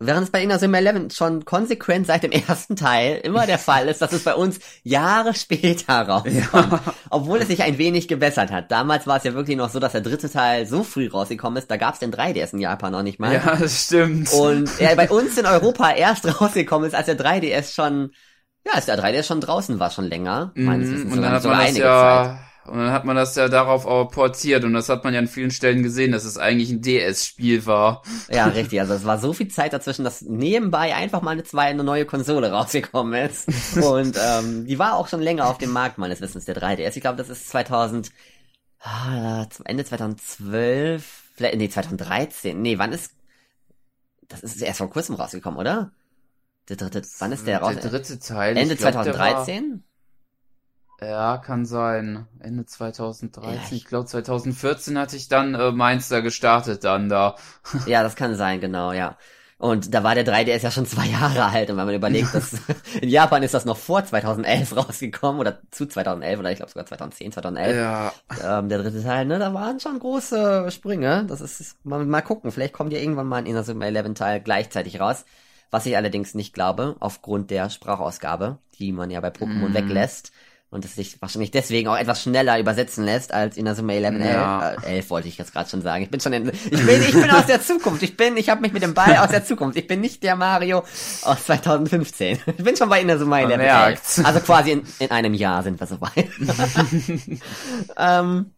[0.00, 4.00] Während es bei Inazuma 11 schon konsequent seit dem ersten Teil immer der Fall ist,
[4.00, 6.80] dass es bei uns Jahre später rauskommt.
[7.10, 8.70] Obwohl es sich ein wenig gebessert hat.
[8.70, 11.68] Damals war es ja wirklich noch so, dass der dritte Teil so früh rausgekommen ist,
[11.70, 13.34] da gab es den 3DS in Japan noch nicht mal.
[13.34, 14.32] Ja, das stimmt.
[14.32, 18.12] Und er bei uns in Europa erst rausgekommen ist, als der 3DS schon,
[18.64, 20.52] ja, als der 3DS schon draußen war, schon länger.
[20.54, 22.47] Meines Mhm, Wissens und dann hat man das ja, Zeit.
[22.68, 25.28] Und dann hat man das ja darauf auch portiert und das hat man ja an
[25.28, 28.02] vielen Stellen gesehen, dass es eigentlich ein DS-Spiel war.
[28.30, 28.80] Ja, richtig.
[28.80, 32.04] Also es war so viel Zeit dazwischen, dass nebenbei einfach mal eine, zwei, eine neue
[32.04, 33.48] Konsole rausgekommen ist.
[33.76, 36.96] Und ähm, die war auch schon länger auf dem Markt, meines Wissens, der 3DS.
[36.96, 38.10] Ich glaube, das ist 2000,
[38.80, 41.04] ah, Ende 2012,
[41.34, 42.60] vielleicht, nee, 2013.
[42.60, 43.12] Nee, wann ist,
[44.28, 45.92] das ist erst vor kurzem rausgekommen, oder?
[46.68, 47.76] Der dritte, wann ist der raus?
[47.80, 48.56] Der dritte Teil.
[48.56, 49.84] Ende glaub, der 2013?
[51.00, 52.26] Ja, kann sein.
[52.40, 53.54] Ende 2013.
[53.54, 57.36] Ja, ich- ich glaube 2014 hatte ich dann äh, meins da gestartet dann da.
[57.86, 59.16] Ja, das kann sein, genau, ja.
[59.60, 61.68] Und da war der 3DS ja schon zwei Jahre alt.
[61.70, 62.52] Und wenn man überlegt, dass
[63.00, 66.86] in Japan ist das noch vor 2011 rausgekommen oder zu 2011 oder ich glaube sogar
[66.86, 67.76] 2010, 2011.
[67.76, 68.12] Ja.
[68.58, 71.24] Ähm, der dritte Teil, ne, da waren schon große Sprünge.
[71.28, 72.50] Das ist, mal, mal gucken.
[72.52, 75.24] Vielleicht kommt ja irgendwann mal ein Inazuma 11 Teil gleichzeitig raus.
[75.70, 79.74] Was ich allerdings nicht glaube, aufgrund der Sprachausgabe, die man ja bei Pokémon Mhm.
[79.74, 80.32] weglässt.
[80.70, 84.70] Und es sich wahrscheinlich deswegen auch etwas schneller übersetzen lässt als Inazuma 11 Ja.
[84.72, 84.84] 11.
[84.84, 86.02] Äh, 11 wollte ich jetzt gerade schon sagen.
[86.04, 88.02] Ich bin schon in, ich bin, ich bin aus der Zukunft.
[88.02, 89.78] Ich bin, ich habe mich mit dem Ball aus der Zukunft.
[89.78, 90.84] Ich bin nicht der Mario
[91.22, 92.38] aus 2015.
[92.46, 93.72] Ich bin schon bei Inazuma 11 Man 11.
[93.72, 94.24] merkt's.
[94.24, 96.28] Also quasi in, in einem Jahr sind wir soweit.
[97.96, 98.50] ähm,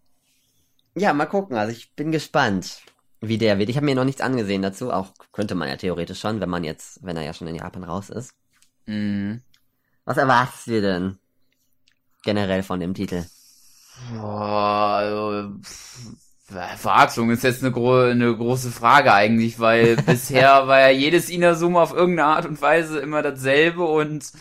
[0.97, 1.57] ja, mal gucken.
[1.57, 2.79] Also ich bin gespannt,
[3.21, 3.69] wie der wird.
[3.69, 4.93] Ich habe mir noch nichts angesehen dazu.
[4.93, 7.85] Auch könnte man ja theoretisch schon, wenn man jetzt, wenn er ja schon in Japan
[7.85, 8.33] raus ist.
[8.87, 9.43] Mhm.
[10.05, 11.20] Was erwartest du denn
[12.23, 13.25] generell von dem Titel?
[13.95, 16.15] Boah, also, pff,
[16.55, 21.83] Erwartung ist jetzt eine, gro eine große Frage eigentlich, weil bisher war ja jedes Inazuma
[21.83, 24.33] auf irgendeine Art und Weise immer dasselbe und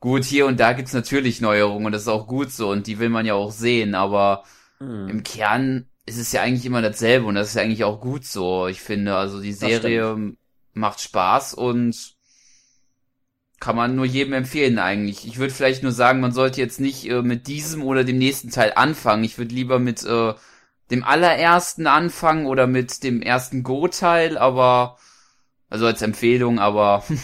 [0.00, 2.98] gut, hier und da gibt's natürlich Neuerungen und das ist auch gut so und die
[2.98, 4.44] will man ja auch sehen, aber
[4.80, 5.08] Hm.
[5.08, 8.24] im Kern ist es ja eigentlich immer dasselbe und das ist ja eigentlich auch gut
[8.26, 9.16] so, ich finde.
[9.16, 10.34] Also die Serie
[10.74, 12.14] macht Spaß und
[13.60, 15.26] kann man nur jedem empfehlen eigentlich.
[15.26, 18.50] Ich würde vielleicht nur sagen, man sollte jetzt nicht äh, mit diesem oder dem nächsten
[18.50, 19.24] Teil anfangen.
[19.24, 20.34] Ich würde lieber mit äh,
[20.90, 24.98] dem allerersten anfangen oder mit dem ersten Go-Teil, aber
[25.70, 27.04] also als Empfehlung, aber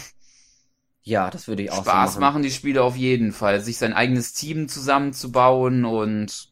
[1.03, 2.21] Ja, das würde ich auch Spaß so machen.
[2.21, 3.61] machen die Spiele auf jeden Fall.
[3.61, 6.49] Sich sein eigenes Team zusammenzubauen und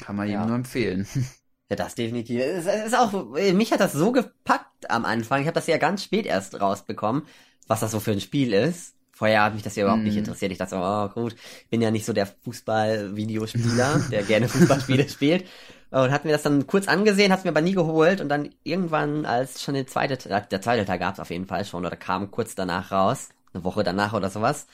[0.00, 0.38] kann man Ja.
[0.38, 1.06] jedem nur empfehlen.
[1.70, 2.40] Ja, das definitiv.
[2.40, 5.40] Es ist auch, mich hat das so gepackt am Anfang.
[5.40, 7.22] Ich habe das ja ganz spät erst rausbekommen,
[7.66, 8.94] was das so für ein Spiel ist.
[9.12, 10.20] Vorher hat mich das ja überhaupt nicht Mhm.
[10.20, 10.50] interessiert.
[10.52, 11.36] Ich dachte so, oh gut,
[11.70, 15.46] bin ja nicht so der Fußball-Videospieler, der gerne Fußballspiele spielt.
[15.90, 18.50] Und hat mir das dann kurz angesehen, hat es mir aber nie geholt und dann
[18.64, 21.86] irgendwann, als schon der zweite, Teil- der zweite Teil gab es auf jeden Fall schon
[21.86, 24.66] oder kam kurz danach raus, eine Woche danach oder sowas.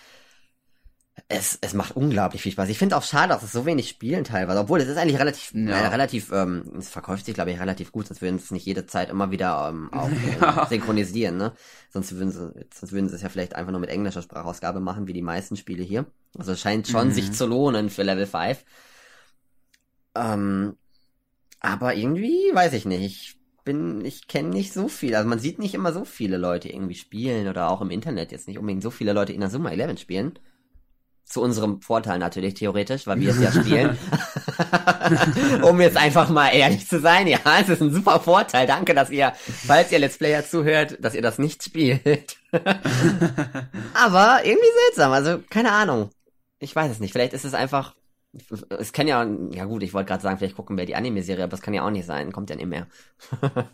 [1.32, 2.68] Es, es macht unglaublich viel Spaß.
[2.70, 5.52] Ich finde auch schade, dass es so wenig spielen teilweise, obwohl es ist eigentlich relativ,
[5.54, 5.76] Ja.
[5.78, 8.66] äh, relativ, ähm, es verkauft sich glaube ich relativ gut, sonst würden sie es nicht
[8.66, 10.64] jede Zeit immer wieder ähm, auch Ja.
[10.64, 11.52] äh, synchronisieren, ne?
[11.92, 15.06] Sonst würden sie, sonst würden sie es ja vielleicht einfach nur mit englischer Sprachausgabe machen,
[15.06, 16.04] wie die meisten Spiele hier.
[16.36, 17.12] Also es scheint schon Mhm.
[17.12, 18.64] sich zu lohnen für Level 5.
[20.16, 20.76] Ähm,
[21.60, 23.02] aber irgendwie, weiß ich nicht.
[23.04, 25.14] Ich bin, ich kenne nicht so viel.
[25.14, 28.48] Also man sieht nicht immer so viele Leute irgendwie spielen oder auch im Internet jetzt
[28.48, 30.38] nicht unbedingt so viele Leute in der Summa 11 spielen.
[31.30, 33.96] Zu unserem Vorteil natürlich theoretisch, weil wir es ja spielen.
[35.62, 38.66] um jetzt einfach mal ehrlich zu sein, ja, es ist ein super Vorteil.
[38.66, 39.32] Danke, dass ihr,
[39.66, 42.36] falls ihr Let's Player zuhört, dass ihr das nicht spielt.
[43.94, 46.10] Aber irgendwie seltsam, also keine Ahnung.
[46.58, 47.12] Ich weiß es nicht.
[47.12, 47.94] Vielleicht ist es einfach.
[48.78, 51.50] Es kann ja, ja gut, ich wollte gerade sagen, vielleicht gucken wir die Anime-Serie, aber
[51.52, 52.86] das kann ja auch nicht sein, kommt ja nicht mehr.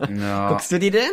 [0.08, 0.48] Ja.
[0.48, 1.10] Guckst du die denn?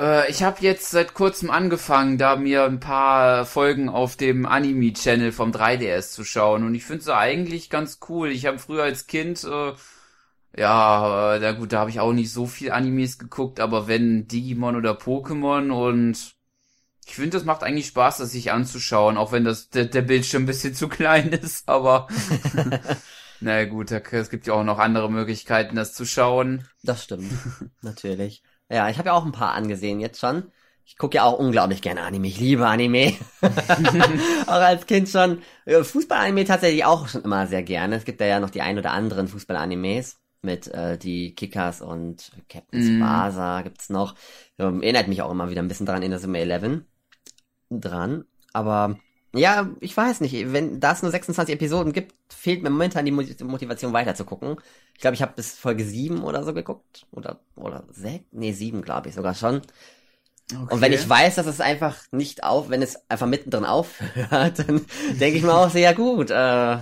[0.00, 5.30] Äh, ich habe jetzt seit kurzem angefangen, da mir ein paar Folgen auf dem Anime-Channel
[5.32, 8.30] vom 3DS zu schauen und ich finde sie eigentlich ganz cool.
[8.30, 9.72] Ich habe früher als Kind, äh,
[10.56, 14.26] ja, äh, na gut, da habe ich auch nicht so viel Animes geguckt, aber wenn
[14.26, 16.34] Digimon oder Pokémon und
[17.06, 20.44] ich finde, das macht eigentlich Spaß, das sich anzuschauen, auch wenn das der, der Bildschirm
[20.44, 22.08] ein bisschen zu klein ist, aber
[23.40, 26.66] na gut, es gibt ja auch noch andere Möglichkeiten, das zu schauen.
[26.82, 27.32] Das stimmt,
[27.82, 28.42] natürlich.
[28.70, 30.50] Ja, ich habe ja auch ein paar angesehen jetzt schon.
[30.84, 32.26] Ich gucke ja auch unglaublich gerne Anime.
[32.26, 33.14] Ich liebe Anime.
[34.46, 35.42] auch als Kind schon.
[35.64, 37.96] Äh, Fußball-Anime tatsächlich auch schon immer sehr gerne.
[37.96, 42.80] Es gibt ja noch die ein oder anderen Fußball-Animes mit äh, die Kickers und Captain
[42.80, 42.98] Mm.
[42.98, 44.14] Spasa gibt's noch.
[44.58, 46.82] Ähm, erinnert mich auch immer wieder ein bisschen dran in der Summe 11
[47.70, 48.24] dran.
[48.52, 48.98] Aber
[49.34, 53.12] ja, ich weiß nicht, wenn da es nur 26 Episoden gibt, fehlt mir momentan die
[53.12, 54.56] Mo- Motivation weiter zu gucken.
[54.94, 57.06] Ich glaube, ich habe bis Folge 7 oder so geguckt.
[57.12, 58.24] Oder, oder 6?
[58.32, 59.62] Nee, 7 glaube ich sogar schon.
[60.52, 64.84] Und wenn ich weiß, dass es einfach nicht auf, wenn es einfach mittendrin aufhört, dann
[65.20, 66.78] denke ich mir auch sehr gut, äh,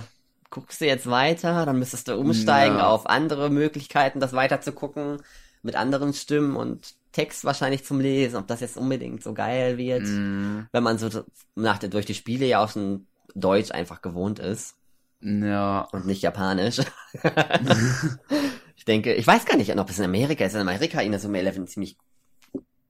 [0.49, 2.87] guckst du jetzt weiter, dann müsstest du umsteigen Ja.
[2.87, 5.21] auf andere Möglichkeiten, das weiter zu gucken,
[5.61, 10.03] mit anderen Stimmen und Text wahrscheinlich zum Lesen, ob das jetzt unbedingt so geil wird,
[10.03, 11.09] Mm, wenn man so
[11.55, 14.75] nach der, durch die Spiele ja auch schon Deutsch einfach gewohnt ist
[15.21, 15.81] ja.
[15.91, 16.79] und nicht Japanisch.
[18.75, 20.53] ich denke, ich weiß gar nicht, ob es in Amerika ist.
[20.53, 21.97] In Amerika Inazuma 11 ziemlich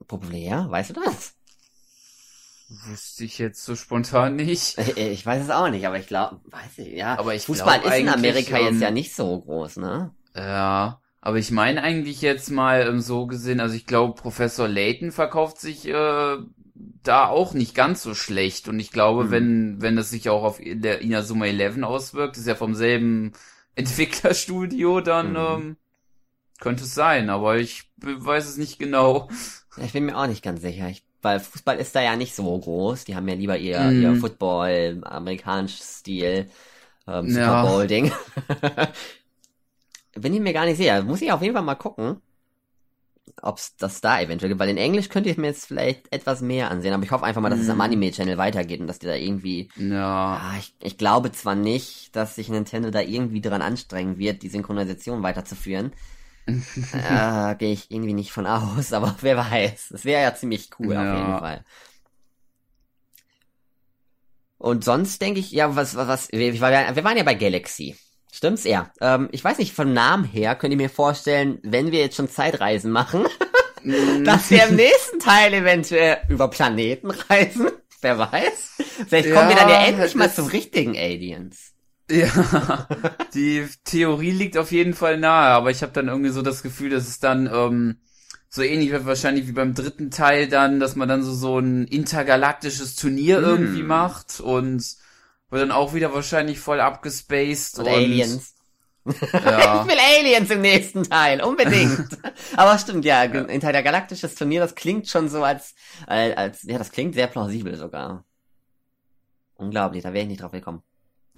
[0.06, 1.34] populär, weißt du das?
[2.88, 4.78] Wusste ich jetzt so spontan nicht.
[4.96, 7.18] Ich, weiß es auch nicht, aber ich glaube, weiß ich, ja.
[7.18, 10.14] Aber ich Fußball ist in Amerika jetzt ähm, ja nicht so groß, ne?
[10.36, 15.12] Ja, aber ich meine eigentlich jetzt mal ähm, so gesehen, also ich glaube, Professor Layton
[15.12, 16.36] verkauft sich äh,
[17.02, 18.68] da auch nicht ganz so schlecht.
[18.68, 19.30] Und ich glaube, Hm.
[19.30, 23.32] wenn, wenn das sich auch auf der Inazuma 11 auswirkt, ist ja vom selben
[23.76, 25.36] Entwicklerstudio, dann Mhm.
[25.36, 25.76] ähm,
[26.60, 29.28] könnte es sein, aber ich weiß es nicht genau.
[29.82, 30.88] Ich bin mir auch nicht ganz sicher.
[30.88, 33.04] Ich, weil Fußball ist da ja nicht so groß.
[33.04, 34.02] Die haben ja lieber ihr, Mhm.
[34.02, 36.50] ihr Football, amerikanisches Stil,
[37.06, 37.64] ähm, Super Ja.
[40.14, 41.02] Bin ich mir gar nicht sicher.
[41.02, 42.22] Muss ich auf jeden Fall mal gucken,
[43.42, 44.60] ob's das da eventuell gibt.
[44.60, 46.92] Weil in Englisch könnte ich mir jetzt vielleicht etwas mehr ansehen.
[46.92, 47.80] Aber ich hoffe einfach mal, dass es am Mhm.
[47.80, 52.36] Anime-Channel weitergeht und dass die da irgendwie Ja, Ah, ich, ich glaube zwar nicht, dass
[52.36, 55.92] sich Nintendo da irgendwie dran anstrengen wird, die Synchronisation weiterzuführen.
[56.92, 59.92] äh, Gehe ich irgendwie nicht von aus, aber wer weiß.
[59.92, 61.12] Es wäre ja ziemlich cool auf Ja.
[61.12, 61.64] jeden Fall.
[64.58, 66.60] Und sonst denke ich, ja, was, was, was, wir, wir
[67.04, 67.96] waren ja bei Galaxy.
[68.32, 68.64] Stimmt's?
[68.64, 68.90] Ja.
[69.00, 72.28] Ähm, ich weiß nicht, vom Namen her könnt ihr mir vorstellen, wenn wir jetzt schon
[72.28, 73.24] Zeitreisen machen,
[74.24, 77.68] dass wir im nächsten Teil eventuell über Planeten reisen.
[78.02, 78.78] Wer weiß?
[79.08, 81.72] Vielleicht kommen wir dann ja Ja, endlich mal das- zu richtigen Aliens.
[82.10, 82.88] Ja,
[83.34, 86.90] die Theorie liegt auf jeden Fall nahe, aber ich habe dann irgendwie so das Gefühl,
[86.90, 87.98] dass es dann ähm,
[88.48, 91.84] so ähnlich wird wahrscheinlich wie beim dritten Teil dann, dass man dann so so ein
[91.86, 93.44] intergalaktisches Turnier Mm.
[93.44, 94.84] irgendwie macht und
[95.50, 98.54] wird dann auch wieder wahrscheinlich voll abgespaced Und und, Aliens.
[99.04, 102.18] Ja, Ich will Aliens im nächsten Teil, unbedingt.
[102.56, 103.42] Aber stimmt, ja, ja.
[103.42, 105.74] intergalaktisches Turnier, das klingt schon so als,
[106.06, 108.24] als, als, ja, das klingt sehr plausibel sogar.
[109.56, 110.82] Unglaublich, da wäre ich nicht drauf gekommen.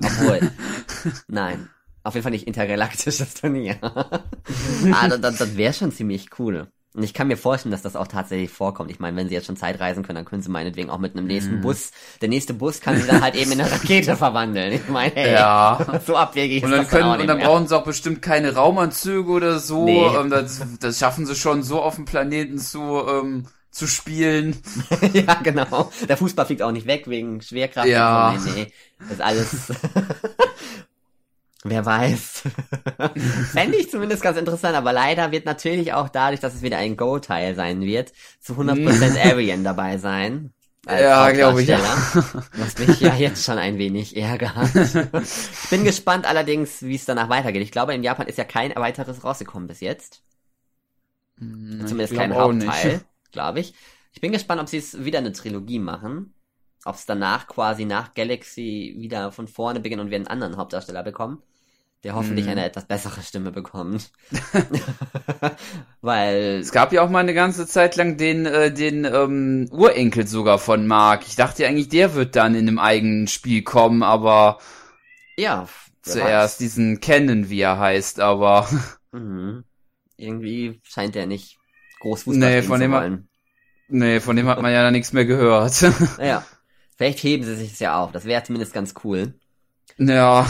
[0.03, 0.53] Obwohl,
[1.29, 1.69] nein,
[2.03, 3.79] auf jeden Fall nicht intergalaktisches Turnier.
[3.83, 6.71] ah, das, das, das wäre schon ziemlich cool.
[6.95, 8.91] Und ich kann mir vorstellen, dass das auch tatsächlich vorkommt.
[8.91, 11.17] Ich meine, wenn sie jetzt schon Zeit reisen können, dann können sie meinetwegen auch mit
[11.17, 11.61] einem nächsten Mhm.
[11.63, 14.75] Bus, der nächste Bus kann sie dann halt eben in eine Rakete verwandeln.
[14.75, 16.01] Ich meine, hey, ja.
[16.07, 17.47] so abwegig Und ist dann das dann auch können, und dann mehr.
[17.47, 19.87] brauchen sie auch bestimmt keine Raumanzüge oder so.
[19.87, 20.05] Nee.
[20.05, 24.59] Ähm, das, das schaffen sie schon so auf dem Planeten zu, ähm, zu spielen.
[25.15, 25.91] ja, genau.
[26.07, 27.89] Der Fußball fliegt auch nicht weg wegen Schwerkraft.
[27.89, 28.33] Ja.
[28.33, 28.51] und so.
[28.51, 28.73] Nee, nee.
[28.99, 29.73] Das ist alles.
[31.65, 32.43] Wer weiß.
[33.53, 36.97] Fände ich zumindest ganz interessant, aber leider wird natürlich auch dadurch, dass es wieder ein
[36.97, 40.53] Go-Teil sein wird, zu 100% Arian dabei sein.
[40.87, 41.79] Ja, glaube ich, ja.
[42.57, 44.75] Was mich ja jetzt schon ein wenig ärgert.
[44.75, 47.63] ich bin gespannt allerdings, wie es danach weitergeht.
[47.63, 50.23] Ich glaube, in Japan ist ja kein weiteres rausgekommen bis jetzt.
[51.39, 52.67] Zumindest Ich kein glaub auch nicht.
[52.67, 53.01] Hauptteil,
[53.33, 53.75] glaube ich.
[54.13, 56.35] Ich bin gespannt, ob sie es wieder eine Trilogie machen.
[56.85, 61.05] Ob es danach quasi nach Galaxy wieder von vorne beginnen und wir einen anderen Hauptdarsteller
[61.05, 61.41] bekommen,
[62.05, 62.53] der hoffentlich Mhm.
[62.53, 64.11] eine etwas bessere Stimme bekommt.
[66.01, 70.27] Weil, Es gab ja auch mal eine ganze Zeit lang den, äh, den ähm, Urenkel
[70.27, 71.23] sogar von Mark.
[71.27, 74.59] Ich dachte eigentlich, der wird dann in einem eigenen Spiel kommen, aber
[75.37, 75.69] ja,
[76.03, 78.75] zuerst diesen kennen, wie er heißt, aber weiß.
[79.15, 79.65] Mhm.
[80.17, 81.59] Irgendwie scheint er nicht
[82.01, 83.29] groß Fußball Nee, von zu dem- wollen.
[83.89, 85.83] Nee, von dem hat man ja nichts mehr gehört.
[86.19, 86.43] ja.
[86.97, 88.11] Vielleicht heben sie sich das ja auf.
[88.13, 89.35] Das wäre zumindest ganz cool.
[89.99, 90.47] Ja.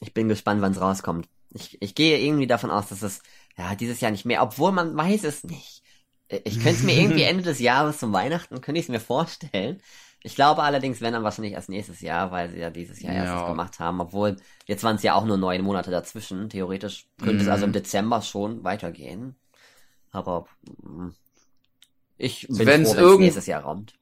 [0.00, 1.28] Ich bin gespannt, wann es rauskommt.
[1.52, 3.20] Ich, ich gehe irgendwie davon aus, dass es
[3.56, 5.82] ja dieses Jahr nicht mehr, obwohl man weiß es nicht.
[6.28, 9.80] Ich könnte es mir irgendwie Ende des Jahres zum Weihnachten, könnte ich es mir vorstellen.
[10.22, 13.40] Ich glaube allerdings, wenn dann wahrscheinlich erst nächstes Jahr, weil sie ja dieses Jahr Ja.
[13.42, 14.00] was gemacht haben.
[14.00, 14.36] Obwohl,
[14.66, 16.48] jetzt waren es ja auch nur neun Monate dazwischen.
[16.50, 17.52] Theoretisch könnte es Mhm.
[17.52, 19.34] also im Dezember schon weitergehen.
[20.12, 20.46] Aber
[20.82, 21.08] mm,
[22.18, 23.94] ich bin Wenn's froh, wenn es irgend- nächstes Jahr kommt.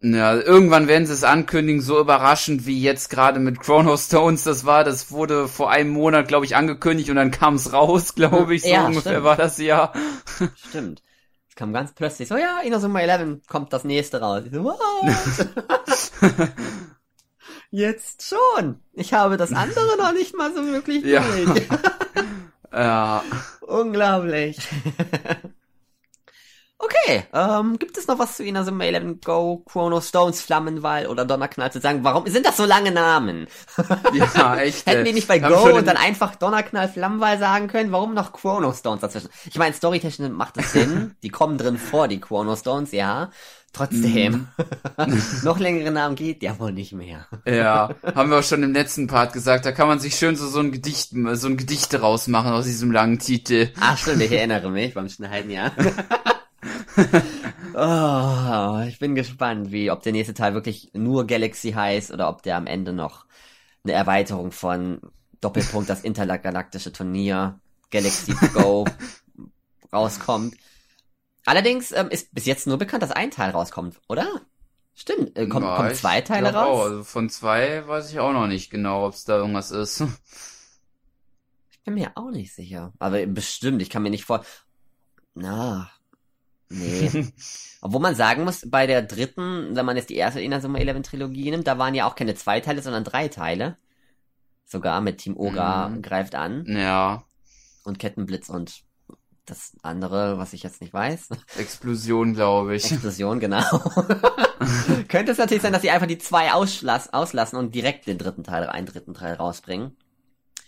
[0.00, 4.64] Ja, irgendwann werden sie es ankündigen, so überraschend wie jetzt gerade mit Chrono Stones das
[4.64, 4.84] war.
[4.84, 8.62] Das wurde vor einem Monat, glaube ich, angekündigt und dann kam es raus, glaube ich.
[8.62, 9.24] So Ja, ungefähr stimmt.
[9.24, 9.92] war das ja.
[10.68, 11.02] Stimmt.
[11.48, 14.42] Es kam ganz plötzlich so, ja, Inazuma 11 kommt das nächste raus.
[14.46, 14.78] Ich so, what?
[17.70, 18.80] Jetzt schon.
[18.92, 21.22] Ich habe das andere noch nicht mal so wirklich Ja.
[21.22, 21.66] durch.
[22.70, 23.24] Ja.
[23.62, 24.58] Unglaublich.
[26.80, 31.72] Okay, ähm, gibt es noch was zu Inazuma 11 Go, Chrono Stones, Flammenwall oder Donnerknall
[31.72, 32.04] zu sagen?
[32.04, 33.48] Warum sind das so lange Namen?
[34.14, 34.86] Ja, echt.
[34.86, 37.90] Hätten die nicht bei Go und dann einfach Donnerknall, Flammenwall sagen können?
[37.90, 39.28] Warum noch Chrono Stones dazwischen?
[39.48, 41.16] Ich meine, storytechnisch macht es Sinn.
[41.22, 43.30] die kommen drin vor, die Chrono Stones, ja.
[43.72, 44.48] Trotzdem.
[44.96, 45.22] Mhm.
[45.42, 47.26] noch längere Namen geht ja wohl nicht mehr.
[47.44, 49.66] Ja, haben wir auch schon im letzten Part gesagt.
[49.66, 52.64] Da kann man sich schön so, so ein Gedicht, so ein Gedicht daraus machen aus
[52.64, 53.70] diesem langen Titel.
[53.80, 55.72] Ach stimmt, ich erinnere mich beim Schneiden, ja.
[57.74, 62.42] oh, ich bin gespannt, wie, ob der nächste Teil wirklich nur Galaxy heißt oder ob
[62.42, 63.26] der am Ende noch
[63.84, 65.00] eine Erweiterung von
[65.40, 68.84] Doppelpunkt das intergalaktische Turnier Galaxy Go
[69.92, 70.56] rauskommt.
[71.44, 74.26] Allerdings ähm, ist bis jetzt nur bekannt, dass ein Teil rauskommt, oder?
[74.94, 76.78] Stimmt, äh, kommt, Ja, kommt ich zwei Teile glaub Auch.
[76.80, 76.86] raus?
[76.90, 80.02] Also von zwei weiß ich auch noch nicht genau, ob es da irgendwas ist.
[81.70, 82.92] Ich bin mir auch nicht sicher.
[82.98, 84.44] Aber bestimmt, ich kann mir nicht vor.
[85.34, 85.90] Na.
[86.70, 87.32] Nee.
[87.80, 91.50] Obwohl man sagen muss, bei der dritten, wenn man jetzt die erste Inazuma 11 Trilogie
[91.50, 93.76] nimmt, da waren ja auch keine zwei Teile, sondern drei Teile.
[94.66, 96.02] Sogar mit Team Oga Mhm.
[96.02, 97.22] greift an ja,
[97.84, 98.82] und Kettenblitz und
[99.46, 101.30] das andere, was ich jetzt nicht weiß.
[101.56, 102.90] Explosion, glaube ich.
[102.90, 103.62] Explosion, genau.
[105.08, 108.66] Könnte es natürlich sein, dass sie einfach die zwei auslassen und direkt den dritten Teil,
[108.66, 109.96] einen dritten Teil rausbringen.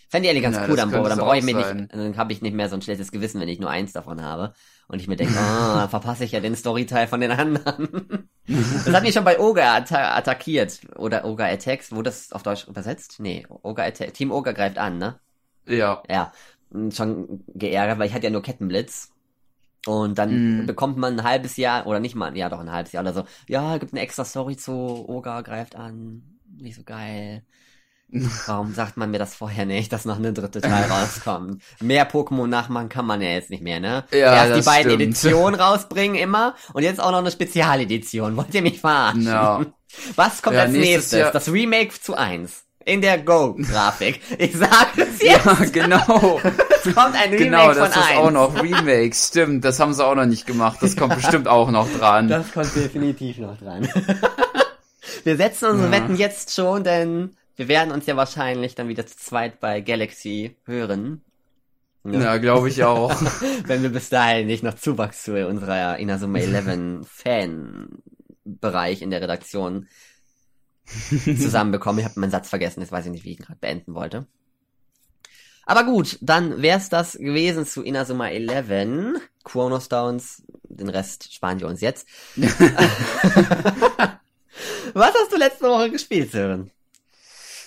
[0.08, 2.40] Fände ich eigentlich ganz Ja, cool, dann, dann brauche ich mir nicht, dann habe ich
[2.40, 4.54] nicht mehr so ein schlechtes Gewissen, wenn ich nur eins davon habe.
[4.90, 5.40] Und ich mir denke, oh,
[5.78, 8.28] dann verpasse ich ja den Storyteil von den anderen.
[8.84, 10.80] das hat mich schon bei Oga atta attackiert.
[10.96, 13.20] Oder Oga Attacks, wurde das auf Deutsch übersetzt?
[13.20, 15.20] Nee, Oga Attack, Team Oga greift an, ne?
[15.66, 16.02] Ja.
[16.08, 16.32] Ja,
[16.72, 19.10] m, schon geärgert, weil ich hatte ja nur Kettenblitz.
[19.86, 20.66] Und dann Mhm.
[20.66, 23.24] bekommt man ein halbes Jahr, oder nicht mal, ja doch ein halbes Jahr oder so,
[23.48, 27.44] ja, gibt eine extra Story zu, Oga greift an, nicht so geil.
[28.46, 31.62] Warum sagt man mir das vorher nicht, dass noch eine dritte Teil rauskommt?
[31.80, 34.04] Mehr Pokémon nachmachen kann man ja jetzt nicht mehr, ne?
[34.12, 35.02] Ja, Erst die beiden stimmt.
[35.02, 38.36] Editionen rausbringen immer und jetzt auch noch eine Spezialedition.
[38.36, 39.22] Wollt ihr mich verarschen?
[39.24, 39.64] Ja.
[40.16, 41.32] Was kommt Ja, als nächstes nächstes?
[41.32, 42.64] Das Remake zu 1.
[42.86, 44.20] In der Go-Grafik.
[44.38, 45.44] Ich sag es jetzt.
[45.46, 46.40] Ja, genau.
[46.42, 48.18] Es kommt ein Remake genau, von das ist 1.
[48.18, 49.28] auch noch Remakes.
[49.28, 50.78] Stimmt, das haben sie auch noch nicht gemacht.
[50.80, 52.28] Das kommt bestimmt auch noch dran.
[52.28, 53.86] Das kommt definitiv noch dran.
[55.24, 55.92] wir setzen unsere Ja.
[56.00, 60.56] Wetten jetzt schon, denn wir werden uns ja wahrscheinlich dann wieder zu zweit bei Galaxy
[60.64, 61.20] hören.
[62.04, 62.22] Ne?
[62.22, 63.10] ja, glaube ich auch.
[63.66, 69.88] Wenn wir bis dahin nicht noch Zuwachs zu unserer Inazuma 11 Fan-Bereich in der Redaktion
[70.86, 71.98] zusammenbekommen.
[71.98, 74.26] Ich habe meinen Satz vergessen, jetzt weiß ich nicht, wie ich ihn gerade beenden wollte.
[75.66, 79.20] Aber gut, dann wär's das gewesen zu Inazuma 11.
[79.44, 82.08] Chronostones, den Rest sparen wir uns jetzt.
[84.94, 86.70] Was hast du letzte Woche gespielt, Sören?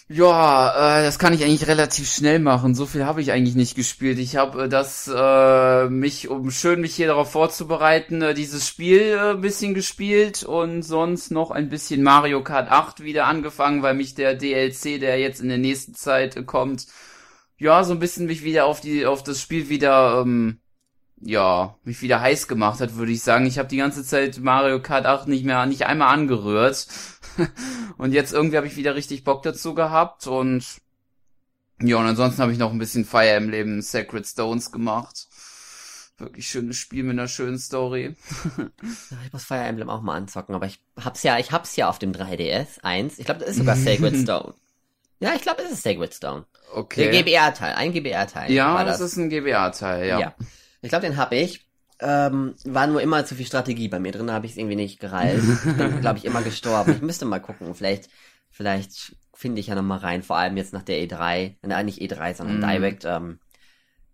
[0.09, 2.75] Ja, äh, das kann ich eigentlich relativ schnell machen.
[2.75, 4.19] So viel habe ich eigentlich nicht gespielt.
[4.19, 8.99] Ich habe äh, das äh, mich, um schön mich hier darauf vorzubereiten, äh, dieses Spiel
[9.01, 13.93] äh, ein bisschen gespielt und sonst noch ein bisschen Mario Kart 8 wieder angefangen, weil
[13.93, 16.85] mich der DLC, der jetzt in der nächsten Zeit äh, kommt,
[17.57, 20.59] ja, so ein bisschen mich wieder auf die auf das Spiel wieder ähm,
[21.21, 23.45] ja, mich wieder heiß gemacht hat, würde ich sagen.
[23.45, 26.87] Ich habe die ganze Zeit Mario Kart 8 nicht mehr nicht einmal angerührt.
[27.97, 30.65] und jetzt irgendwie habe ich wieder richtig Bock dazu gehabt und
[31.81, 35.27] ja, und ansonsten habe ich noch ein bisschen Fire Emblem Sacred Stones gemacht.
[36.17, 38.15] Wirklich schönes Spiel mit einer schönen Story.
[39.25, 41.99] Ich muss Fire Emblem auch mal anzocken, aber ich hab's ja, ich hab's ja auf
[41.99, 43.17] dem 3DS 1.
[43.19, 44.53] Ich glaube, das ist sogar Sacred Stone.
[45.19, 46.45] Ja, ich glaube, es ist Sacred Stone.
[46.71, 47.11] Der Okay.
[47.23, 48.51] GBR-Teil, ein GBR-Teil.
[48.51, 50.19] ja, war das ist ein GBA-Teil, ja.
[50.19, 50.35] Ja.
[50.81, 51.65] Ich glaube, den habe ich.
[52.05, 54.75] Ähm, war nur immer zu viel Strategie bei mir drin, da habe ich es irgendwie
[54.75, 55.41] nicht gereilt.
[55.41, 56.91] Ich bin, glaube ich, immer gestorben.
[56.91, 57.73] Ich müsste mal gucken.
[57.75, 58.09] Vielleicht,
[58.51, 60.21] vielleicht finde ich ja noch mal rein.
[60.21, 61.55] Vor allem jetzt nach der E3.
[61.61, 62.61] Nein, nicht E3, sondern Mhm.
[62.61, 63.05] Direct.
[63.05, 63.39] Ähm,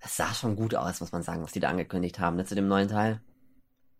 [0.01, 2.55] das sah schon gut aus, muss man sagen, was die da angekündigt haben, ne, zu
[2.55, 3.21] dem neuen Teil.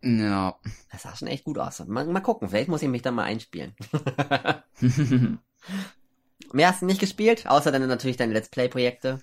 [0.02, 0.56] Ja.
[0.90, 1.84] Das sah schon echt gut aus.
[1.86, 3.74] Mal, mal gucken, vielleicht muss ich mich da mal einspielen.
[6.52, 9.20] Mehr hast du nicht gespielt, außer dann natürlich deine Let's Play-Projekte.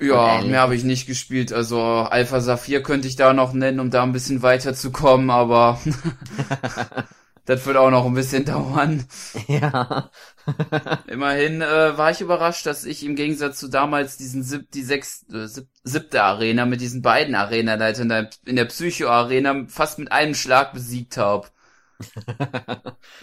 [0.00, 1.52] Ja, mehr habe ich nicht gespielt.
[1.52, 5.80] Also Alpha Saphir könnte ich da noch nennen, um da ein bisschen weiterzukommen, aber
[7.48, 9.06] das wird auch noch ein bisschen dauern.
[9.48, 10.10] ja.
[11.06, 15.24] Immerhin äh, war ich überrascht, dass ich im Gegensatz zu damals diesen sieb, die sechs,
[15.32, 20.12] äh, sieb, siebte Arena mit diesen beiden Arena-Leitern in der, in der Psycho-Arena fast mit
[20.12, 21.48] einem Schlag besiegt habe.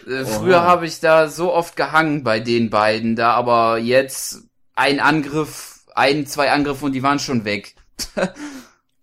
[0.07, 4.43] äh, früher habe ich da so oft gehangen bei den beiden da, aber jetzt
[4.75, 7.75] ein Angriff, ein, zwei Angriffe und die waren schon weg.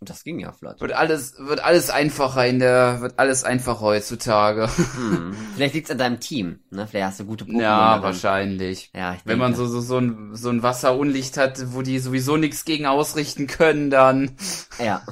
[0.04, 0.80] Das ging ja flott.
[0.80, 4.68] Wird alles, wird alles einfacher in der, wird alles einfacher heutzutage.
[4.96, 5.32] Hm.
[5.54, 6.88] Vielleicht liegt's an deinem Team, ne?
[6.88, 7.60] Vielleicht hast du gute Pokémon.
[7.62, 8.02] ja, darin.
[8.02, 8.90] wahrscheinlich.
[8.94, 9.68] Ja, ich Wenn man denke.
[9.68, 13.90] so, so, so ein, so ein Wasserunlicht hat, wo die sowieso nichts gegen ausrichten können,
[13.90, 14.36] dann.
[14.84, 15.02] Ja.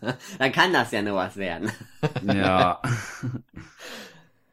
[0.40, 1.70] Dann kann das ja nur was werden.
[2.24, 2.82] Ja.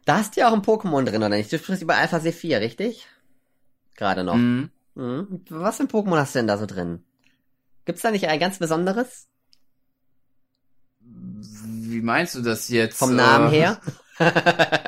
[0.05, 1.51] Da hast du ja auch ein Pokémon drin, oder nicht?
[1.51, 3.07] Du sprichst über Alpha C4, richtig?
[3.95, 4.35] Gerade noch.
[4.35, 4.69] Mhm.
[4.95, 5.43] Mhm.
[5.49, 7.03] Was für ein Pokémon hast du denn da so drin?
[7.85, 9.27] Gibt's da nicht ein ganz besonderes?
[11.01, 12.99] Wie meinst du das jetzt?
[12.99, 13.81] Vom Namen Äh, her?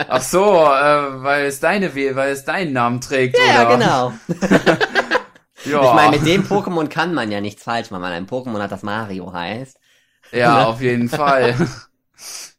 [0.08, 3.66] Ach so, äh, weil es deine, We- weil es deinen Namen trägt, Ja, oder?
[3.66, 4.14] genau.
[5.64, 8.62] Ja, Ich meine, mit dem Pokémon kann man ja nichts falsch machen, weil ein Pokémon
[8.62, 9.78] hat, das Mario heißt.
[10.32, 11.56] ja, auf jeden Fall.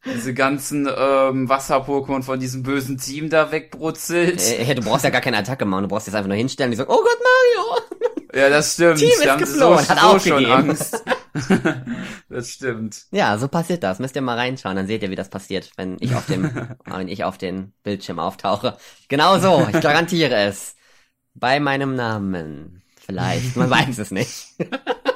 [0.05, 4.41] Diese ganzen ähm, Wasser-Pokémon von diesem bösen Team da wegbrutzelt.
[4.41, 6.71] Äh, du brauchst ja gar keine Attacke machen, du brauchst jetzt einfach nur hinstellen und
[6.71, 8.03] die sagen, oh Gott, Mario!
[8.35, 8.97] Ja, das stimmt.
[8.97, 10.45] Team ist geflohen, so, hat so schon.
[10.45, 11.03] Angst.
[12.29, 13.05] das stimmt.
[13.11, 13.99] Ja, so passiert das.
[13.99, 16.49] Müsst ihr mal reinschauen, dann seht ihr, wie das passiert, wenn ich auf dem,
[16.85, 18.77] wenn ich auf den Bildschirm auftauche.
[19.07, 20.75] Genau so, ich garantiere es.
[21.35, 22.81] Bei meinem Namen.
[23.05, 24.47] Vielleicht, man weiß es nicht.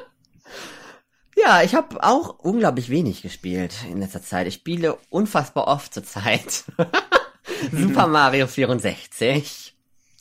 [1.37, 4.47] ja, ich habe auch unglaublich wenig gespielt in letzter Zeit.
[4.47, 6.65] Ich spiele unfassbar oft zur Zeit.
[7.71, 9.76] Super Mario 64.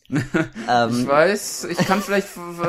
[0.09, 0.23] Ich
[0.69, 2.29] ähm, weiß, ich kann vielleicht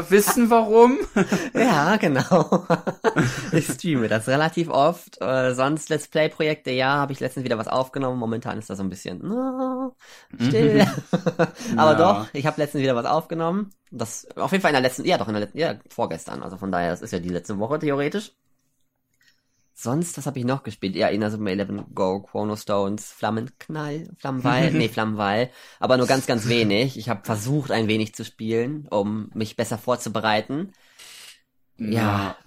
[0.09, 0.97] wissen, warum.
[1.53, 2.65] ja, genau.
[3.51, 5.21] ich streame das relativ oft.
[5.21, 8.17] Äh, sonst Let's Play-Projekte, ja, habe ich letztens wieder was aufgenommen.
[8.17, 10.87] Momentan ist das so ein bisschen äh, still.
[11.77, 11.95] Aber Ja.
[11.95, 13.69] doch, ich habe letztens wieder was aufgenommen.
[13.91, 16.41] Das auf jeden Fall in der letzten, ja doch in der letzten, ja vorgestern.
[16.41, 18.33] Also von daher, das ist ja die letzte Woche theoretisch.
[19.79, 20.95] Sonst, was habe ich noch gespielt?
[20.95, 26.97] Ja, Inner Super 11 Go, Chronostones, Flammenknall, Flammenwall, nee, Flammenwall, aber nur ganz, ganz wenig.
[26.97, 30.73] Ich habe versucht, ein wenig zu spielen, um mich besser vorzubereiten.
[31.77, 32.37] Ja,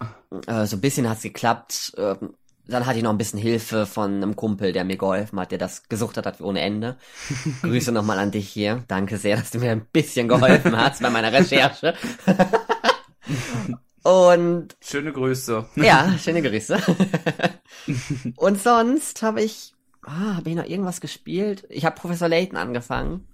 [0.45, 1.93] äh, so ein bisschen hat's geklappt.
[1.97, 2.33] Ähm,
[2.67, 5.57] dann hatte ich noch ein bisschen Hilfe von einem Kumpel, der mir geholfen hat, der
[5.57, 6.97] das gesuchtet hat ohne Ende.
[7.61, 8.83] Grüße nochmal an dich hier.
[8.89, 11.93] Danke sehr, dass du mir ein bisschen geholfen hast bei meiner Recherche.
[14.03, 15.65] Und Schöne Grüße.
[15.75, 16.77] ja, schöne Grüße.
[18.35, 19.73] Und sonst habe ich,
[20.03, 21.65] ah, habe ich noch irgendwas gespielt?
[21.69, 23.27] Ich habe Professor Layton angefangen,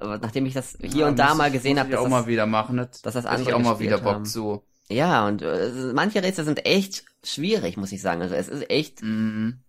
[0.00, 2.26] nachdem ich das hier Ja, und da mal gesehen habe, ich auch dass mal das,
[2.28, 2.76] wieder machen.
[2.76, 4.24] Das, dass das hätte ich andere auch mal wieder Bock haben.
[4.24, 4.62] zu.
[4.88, 8.22] ja und äh, manche Rätsel sind echt schwierig, muss ich sagen.
[8.22, 9.62] Also es ist echt, Mhm.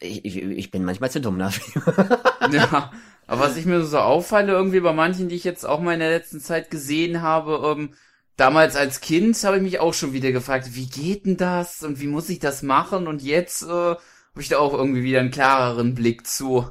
[0.00, 1.82] ich, ich, ich bin manchmal zu dumm dafür.
[2.52, 2.92] Ja,
[3.26, 6.00] aber was ich mir so auffalle, irgendwie bei manchen, die ich jetzt auch mal in
[6.00, 7.94] der letzten Zeit gesehen habe, ähm,
[8.38, 12.00] damals als Kind habe ich mich auch schon wieder gefragt, wie geht denn das und
[12.00, 13.06] wie muss ich das machen?
[13.06, 13.98] Und jetzt äh, habe
[14.38, 16.70] ich da auch irgendwie wieder einen klareren Blick zu.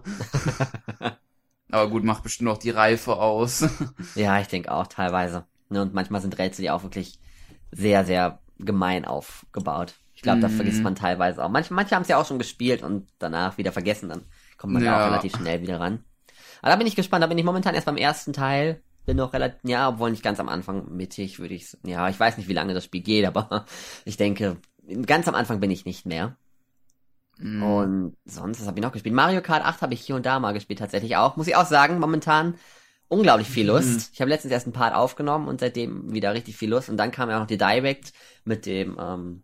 [1.71, 3.67] aber gut, macht bestimmt auch die Reife aus.
[4.15, 5.45] ja, ich denke auch teilweise.
[5.69, 7.19] Ne, und manchmal sind Rätsel ja auch wirklich
[7.71, 9.95] sehr, sehr gemein aufgebaut.
[10.15, 10.55] Ich glaube, das Mhm.
[10.55, 11.49] vergisst man teilweise auch.
[11.49, 14.09] Manche, manche haben es ja auch schon gespielt und danach wieder vergessen.
[14.09, 14.21] Dann
[14.57, 15.01] kommt man da Ja.
[15.03, 16.03] auch relativ schnell wieder ran.
[16.61, 17.21] Aber da bin ich gespannt.
[17.23, 18.81] Da bin ich momentan erst beim ersten Teil.
[19.07, 22.37] Bin noch relativ, ja, obwohl nicht ganz am Anfang mittig, würde ich, ja, ich weiß
[22.37, 23.65] nicht, wie lange das Spiel geht, aber
[24.05, 24.57] ich denke,
[25.05, 26.35] ganz am Anfang bin ich nicht mehr.
[27.39, 27.63] Mhm.
[27.63, 29.15] Und sonst, was habe ich noch gespielt?
[29.15, 31.37] Mario Kart 8 habe ich hier und da mal gespielt, tatsächlich auch.
[31.37, 32.55] Muss ich auch sagen, momentan
[33.07, 33.87] unglaublich viel Lust.
[33.87, 34.05] Mhm.
[34.11, 36.89] Ich habe letztens erst einen Part aufgenommen und seitdem wieder richtig viel Lust.
[36.89, 38.11] Und dann kam ja auch noch die Direct
[38.43, 39.43] mit dem ähm,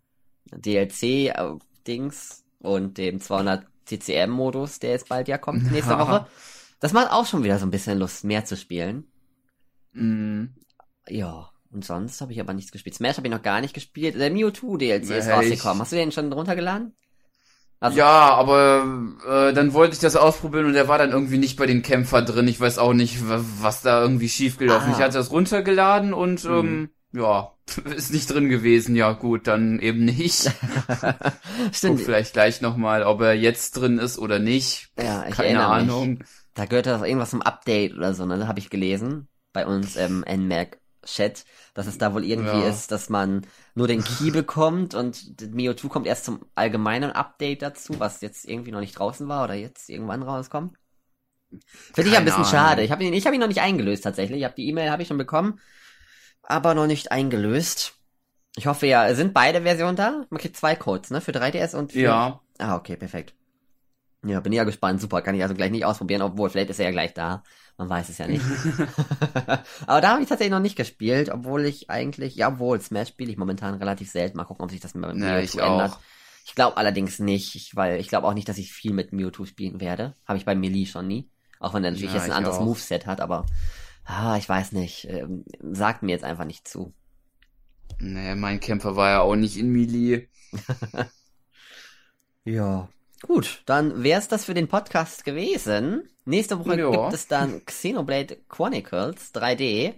[0.51, 5.97] DLC-Dings und dem 200 CCM-Modus, der jetzt bald ja kommt, nächste.
[5.97, 6.27] Woche.
[6.79, 9.05] Das macht auch schon wieder so ein bisschen Lust, mehr zu spielen.
[9.93, 10.53] Mhm.
[11.07, 12.95] Ja, und sonst habe ich aber nichts gespielt.
[12.95, 14.15] Smash habe ich noch gar nicht gespielt.
[14.15, 15.77] Der Mewtwo DLC ist Nee, rausgekommen.
[15.77, 16.93] ich- Hast du den schon runtergeladen?
[17.79, 18.85] Also- ja, aber
[19.27, 22.21] äh, dann wollte ich das ausprobieren und der war dann irgendwie nicht bei den Kämpfer
[22.21, 22.47] drin.
[22.47, 24.95] Ich weiß auch nicht, wa- was da irgendwie schiefgelaufen ist.
[24.95, 24.99] Ah.
[24.99, 26.49] Ich hatte das runtergeladen und Mhm.
[26.53, 27.51] ähm, ja,
[27.95, 28.95] ist nicht drin gewesen.
[28.95, 30.49] Ja gut, dann eben nicht.
[31.73, 31.97] Stimmt.
[31.97, 34.89] Guck vielleicht gleich nochmal, ob er jetzt drin ist oder nicht.
[34.97, 35.91] Ja, ich Keine erinnere mich.
[35.91, 36.19] Ahnung.
[36.53, 38.37] Da gehört das irgendwas zum Update oder so, ne?
[38.37, 39.27] Da habe ich gelesen.
[39.53, 42.69] Bei uns im NMAC Chat, dass es da wohl irgendwie Ja.
[42.69, 43.45] ist, dass man
[43.75, 48.71] nur den Key bekommt und Mewtwo kommt erst zum allgemeinen Update dazu, was jetzt irgendwie
[48.71, 50.77] noch nicht draußen war oder jetzt irgendwann rauskommt.
[51.93, 52.51] Finde ich ein bisschen Ahnung.
[52.51, 52.83] schade.
[52.83, 54.39] Ich habe ihn, ich hab ihn noch nicht eingelöst tatsächlich.
[54.39, 55.59] Ich habe die E-Mail habe ich schon bekommen,
[56.41, 57.95] aber noch nicht eingelöst.
[58.55, 60.25] Ich hoffe ja, sind beide Versionen da?
[60.29, 61.21] Man kriegt zwei Codes, ne?
[61.21, 63.33] Für 3DS und für Ja, Ah, okay, perfekt.
[64.25, 65.01] Ja, bin ja gespannt.
[65.01, 67.43] Super, kann ich also gleich nicht ausprobieren, obwohl vielleicht ist er ja gleich da.
[67.77, 68.43] Man weiß es ja nicht.
[69.87, 73.31] Aber da habe ich tatsächlich noch nicht gespielt, obwohl ich eigentlich, ja, obwohl Smash spiele
[73.31, 74.37] ich momentan relativ selten.
[74.37, 75.91] Mal gucken, ob sich das mit ja, Mewtwo ich ändert.
[75.91, 75.99] auch.
[76.45, 79.45] Ich glaube allerdings nicht, ich- weil ich glaube auch nicht, dass ich viel mit Mewtwo
[79.45, 80.15] spielen werde.
[80.25, 81.29] Habe ich bei Melee schon nie.
[81.59, 82.65] Auch wenn er natürlich Ja, jetzt ein anderes auch.
[82.65, 83.45] Moveset hat, aber
[84.05, 85.05] ah, ich weiß nicht.
[85.09, 86.93] Ähm, sagt mir jetzt einfach nicht zu.
[87.99, 90.27] Nee, mein Kämpfer war ja auch nicht in Melee.
[92.45, 92.89] Ja.
[93.25, 96.09] Gut, dann wär's das für den Podcast gewesen.
[96.25, 96.89] Nächste Woche Ja.
[96.91, 99.95] gibt es dann Xenoblade Chronicles 3D.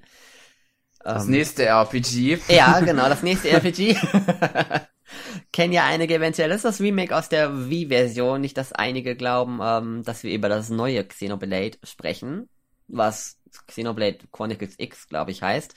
[1.04, 2.40] Das Ähm, nächste RPG.
[2.50, 3.96] ja, genau, das nächste RPG.
[5.52, 6.50] Kennen ja einige eventuell.
[6.50, 8.42] Das ist das Remake aus der Wii-Version.
[8.42, 12.50] Nicht, dass einige glauben, ähm, dass wir über das neue Xenoblade sprechen.
[12.88, 15.74] Was Xenoblade Chronicles X, glaube ich, heißt.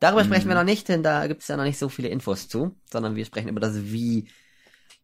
[0.00, 0.60] Darüber sprechen wir Mhm.
[0.60, 2.76] noch nicht, denn da gibt es ja noch nicht so viele Infos zu.
[2.90, 4.28] Sondern wir sprechen über das Wii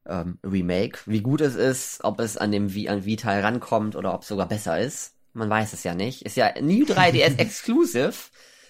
[0.09, 0.99] ähm, Remake.
[1.07, 4.29] Wie gut es ist, ob es an dem Wii, an Wii-Teil rankommt oder ob es
[4.29, 5.15] sogar besser ist.
[5.35, 6.23] Man weiß es ja nicht.
[6.23, 8.15] Ist ja New 3DS Exclusive.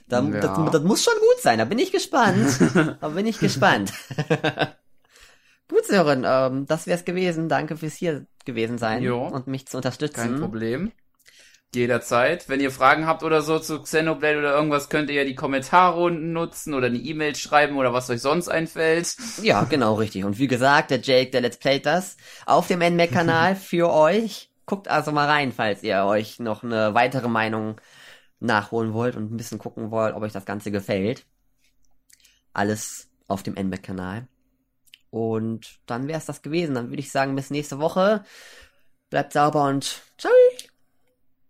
[0.09, 0.41] Da, Ja.
[0.41, 2.59] das, das muss schon gut sein, da bin ich gespannt.
[3.01, 3.93] da bin ich gespannt.
[5.69, 7.49] gut, Sören, ähm, das wär's gewesen.
[7.49, 9.27] Danke fürs hier gewesen sein Jo.
[9.27, 10.15] und mich zu unterstützen.
[10.21, 10.93] Kein Problem.
[11.75, 12.49] Jederzeit.
[12.49, 16.01] Wenn ihr Fragen habt oder so zu Xenoblade oder irgendwas, könnt ihr ja die Kommentare
[16.01, 19.17] unten nutzen oder eine E-Mail schreiben oder was euch sonst einfällt.
[19.43, 20.25] Ja, genau, richtig.
[20.25, 22.17] Und wie gesagt, der Jake, der Let's Play das
[22.47, 24.51] auf dem NMAC-Kanal für euch.
[24.65, 27.81] Guckt also mal rein, falls ihr euch noch eine weitere Meinung
[28.41, 31.27] nachholen wollt und ein bisschen gucken wollt, ob euch das Ganze gefällt.
[32.53, 34.27] Alles auf dem NMAC-Kanal.
[35.11, 36.75] Und dann wäre es das gewesen.
[36.75, 38.25] Dann würde ich sagen, bis nächste Woche.
[39.11, 40.33] Bleibt sauber und ciao.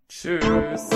[0.09, 0.89] Tschüss.